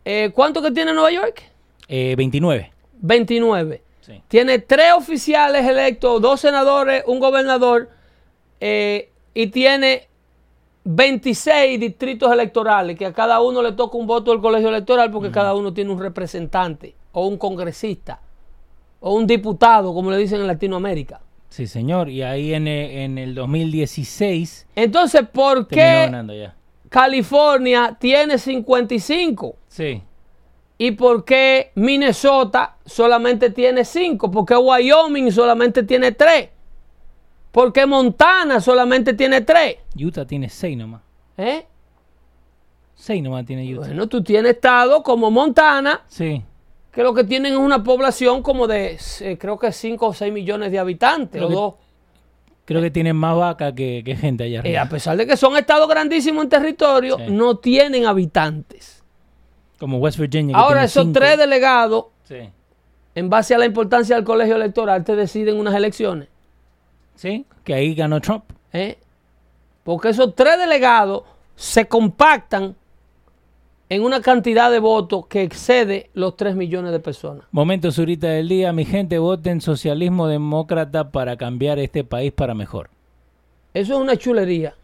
[0.05, 1.43] eh, ¿cuánto que tiene Nueva York?
[1.89, 2.71] Eh, 29.
[3.01, 3.83] 29.
[4.03, 4.23] Sí.
[4.29, 7.89] Tiene tres oficiales electos, dos senadores, un gobernador,
[8.61, 10.09] eh, y tiene
[10.89, 15.33] 26 distritos electorales, que a cada uno le toca un voto del colegio electoral porque
[15.33, 18.21] cada uno tiene un representante, o un congresista,
[19.01, 21.21] o un diputado, como le dicen en Latinoamérica.
[21.49, 22.09] Sí, señor.
[22.09, 26.55] Y ahí en, en el 2016 Entonces, ¿por qué ya.
[26.89, 29.57] California tiene 55?
[29.67, 30.03] Sí.
[30.79, 34.31] ¿Y por qué Minnesota solamente tiene 5?
[34.31, 36.51] ¿Por qué Wyoming solamente tiene 3?
[37.57, 39.77] ¿Por qué Montana solamente tiene 3?
[39.99, 41.01] Utah tiene 6 nomás.
[41.39, 41.65] ¿Eh?
[42.97, 43.87] 6 nomás tiene Utah.
[43.87, 46.43] Bueno, tú tienes estados como Montana, Sí.
[46.93, 50.31] que lo que tienen es una población como de, eh, creo que 5 o 6
[50.35, 51.75] millones de habitantes, Lo o que- dos.
[52.67, 54.83] Creo que tienen más vaca que, que gente allá Eh, arriba.
[54.83, 57.25] a pesar de que son estados grandísimos en territorio, Sí.
[57.31, 59.03] no tienen habitantes.
[59.79, 60.55] Como West Virginia.
[60.57, 61.21] que Ahora tiene esos cinco.
[61.21, 62.51] tres delegados, Sí.
[63.15, 66.29] en base a la importancia del colegio electoral, te deciden unas elecciones.
[67.17, 68.45] Sí, que ahí ganó Trump.
[68.73, 68.99] ¿eh?
[69.83, 71.25] Porque esos tres delegados
[71.57, 72.77] se compactan
[73.89, 77.45] en una cantidad de votos que excede los 3 millones de personas.
[77.53, 78.73] Momento surita del día.
[78.73, 82.91] Mi gente, voten socialismo demócrata para cambiar este país para mejor.
[83.75, 84.75] Eso es una chulería.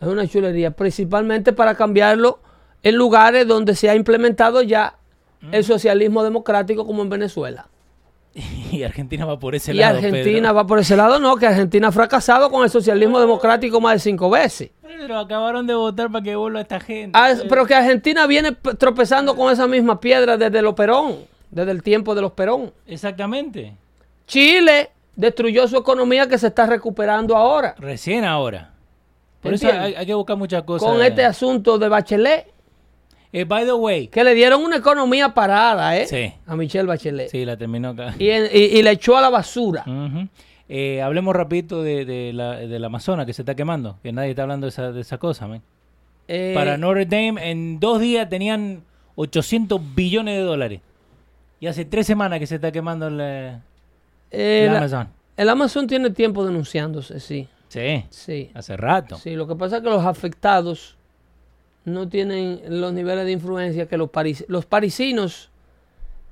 [0.00, 2.38] Es una chulería, principalmente para cambiarlo
[2.82, 4.96] en lugares donde se ha implementado ya
[5.52, 7.69] el socialismo democrático como en Venezuela.
[8.72, 9.96] Y Argentina va por ese y lado.
[9.96, 10.54] Argentina Pedro.
[10.54, 13.98] va por ese lado, no, que Argentina ha fracasado con el socialismo democrático más de
[13.98, 14.70] cinco veces.
[14.82, 17.18] Pedro, acabaron de votar para que vuelva esta gente.
[17.18, 21.16] Ah, pero que Argentina viene tropezando con esa misma piedra desde los Perón,
[21.50, 22.72] desde el tiempo de los Perón.
[22.86, 23.74] Exactamente.
[24.26, 28.70] Chile destruyó su economía que se está recuperando ahora Recién ahora.
[29.42, 30.88] Por eso hay que buscar muchas cosas.
[30.88, 32.49] con este asunto de Bachelet,
[33.32, 34.08] Eh, by the way.
[34.08, 36.06] que le dieron una economía parada ¿eh?
[36.06, 36.32] Sí.
[36.46, 38.14] a Michelle Bachelet Sí, la terminó acá.
[38.18, 39.84] y, en- y- y le echó a la basura.
[40.68, 44.42] Eh, hablemos rapidito de, de la, del Amazonas que se está quemando, que nadie está
[44.42, 45.62] hablando de esa, de esa cosa, man.
[46.28, 48.82] Eh, Para Notre Dame, en dos días tenían
[49.16, 50.80] 800 billones de dólares.
[51.58, 53.58] Y hace tres semanas que se está quemando el, eh,
[54.30, 55.08] el la- Amazon.
[55.36, 57.48] el Amazon tiene tiempo denunciándose, sí.
[57.68, 58.50] Sí, Sí.
[58.54, 59.16] hace rato.
[59.16, 60.96] Sí, lo que pasa es que los afectados
[61.84, 65.50] no tienen los niveles de influencia que los paris los parisinos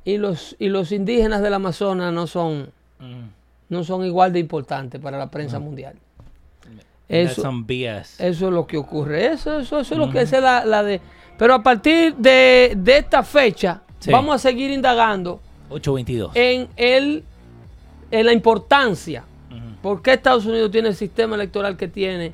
[0.05, 2.71] y los y los indígenas del Amazonas no son
[3.01, 3.29] Mm.
[3.69, 5.95] no son igual de importantes para la prensa mundial.
[7.09, 8.21] That's Eso, BS.
[8.29, 9.27] eso es lo que ocurre.
[9.29, 11.01] Eso, eso, eso es lo que es la, la de.
[11.39, 14.11] Pero a partir de, de esta fecha, Sí.
[14.13, 15.41] vamos a seguir indagando
[15.71, 16.33] 822.
[16.35, 17.25] en el
[18.11, 19.25] en la importancia.
[19.51, 19.59] Ujú.
[19.83, 22.33] ¿Por qué Estados Unidos tiene el sistema electoral que tiene?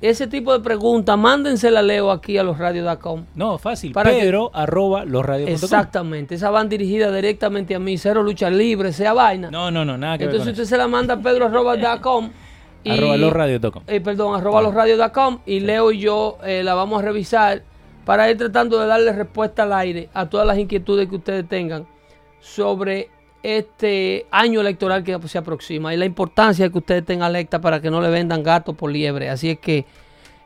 [0.00, 3.24] Ese tipo de preguntas, mándensela Leo aquí a los radios.com.
[3.34, 3.92] No, fácil.
[3.92, 5.54] Para que- Pedro arroba losradios.com.
[5.54, 9.50] Exactamente, esa van dirigida directamente a mí, cero lucha libre, sea vaina.
[9.50, 12.30] No, no, no, nada que Entonces ver usted se la manda a pedro.com
[12.84, 13.82] y Arroba losradios.com.
[13.86, 17.62] eh, perdón, arroba losradios.com y Leo y yo eh, la vamos a revisar
[18.04, 21.86] para ir tratando de darle respuesta al aire a todas las inquietudes que ustedes tengan
[22.40, 23.08] sobre
[23.44, 27.78] este año electoral que se aproxima y la importancia de que ustedes tengan alerta para
[27.78, 29.28] que no le vendan gato por liebre.
[29.28, 29.84] Así es que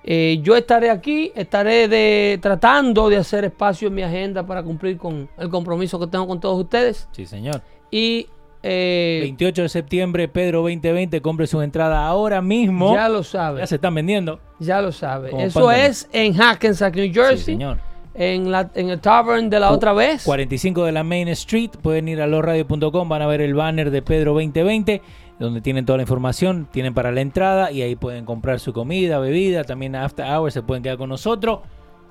[0.03, 4.99] eh, yo estaré aquí, estaré de, tratando de hacer espacio en mi agenda para cumplir
[4.99, 7.09] con el compromiso que tengo con todos ustedes.
[7.12, 7.62] Sí, señor.
[7.88, 8.26] Y
[8.64, 12.94] eh, 28 de septiembre, Pedro 2020, compre su entrada ahora mismo.
[12.94, 13.61] ya lo sabe.
[13.61, 14.40] Ya se están vendiendo.
[14.59, 15.30] Ya lo sabe.
[15.44, 17.38] Eso es en Hackensack, New Jersey.
[17.38, 17.78] Sí, señor.
[18.18, 20.24] En, la, en el Tavern de la otra vez.
[20.24, 21.70] 45 de la Main Street.
[21.80, 25.00] Pueden ir a losradio.com, van a ver el banner de Pedro 2020,
[25.38, 29.20] donde tienen toda la información, tienen para la entrada y ahí pueden comprar su comida,
[29.20, 31.60] bebida, también after hours se pueden quedar con nosotros.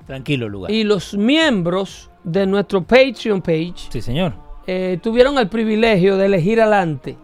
[0.06, 0.70] Tranquilo lugar.
[0.70, 4.32] Y los miembros de nuestro Patreon page Sí, señor.
[4.66, 7.16] eh, tuvieron el privilegio de elegir adelante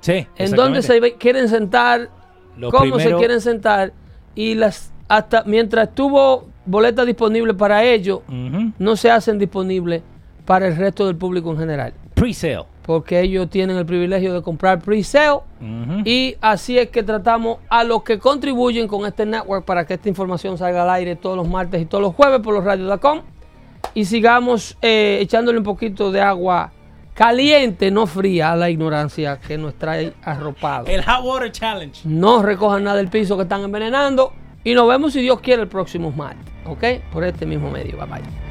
[0.00, 0.26] Sí.
[0.36, 2.10] en dónde se quieren sentar,
[2.56, 3.92] Los cómo se quieren sentar.
[4.34, 8.20] Y las hasta mientras estuvo boleta disponible para ellos,
[8.78, 10.02] no se hacen disponibles
[10.44, 11.94] para el resto del público en general.
[12.14, 12.64] Pre-sale.
[12.82, 15.40] Porque ellos tienen el privilegio de comprar pre-sale.
[16.04, 20.08] Y así es que tratamos a los que contribuyen con este network para que esta
[20.08, 23.20] información salga al aire todos los martes y todos los jueves por los radios.com.
[23.94, 26.72] Y sigamos eh, echándole un poquito de agua
[27.14, 30.86] caliente, no fría, a la ignorancia que nos trae arropado.
[30.86, 32.00] El Hot Water Challenge.
[32.04, 34.32] No recojan nada del piso que están envenenando.
[34.64, 36.52] Y nos vemos si Dios quiere el próximo martes.
[36.66, 36.84] ¿Ok?
[37.12, 37.96] Por este mismo medio.
[37.96, 38.41] Bye bye.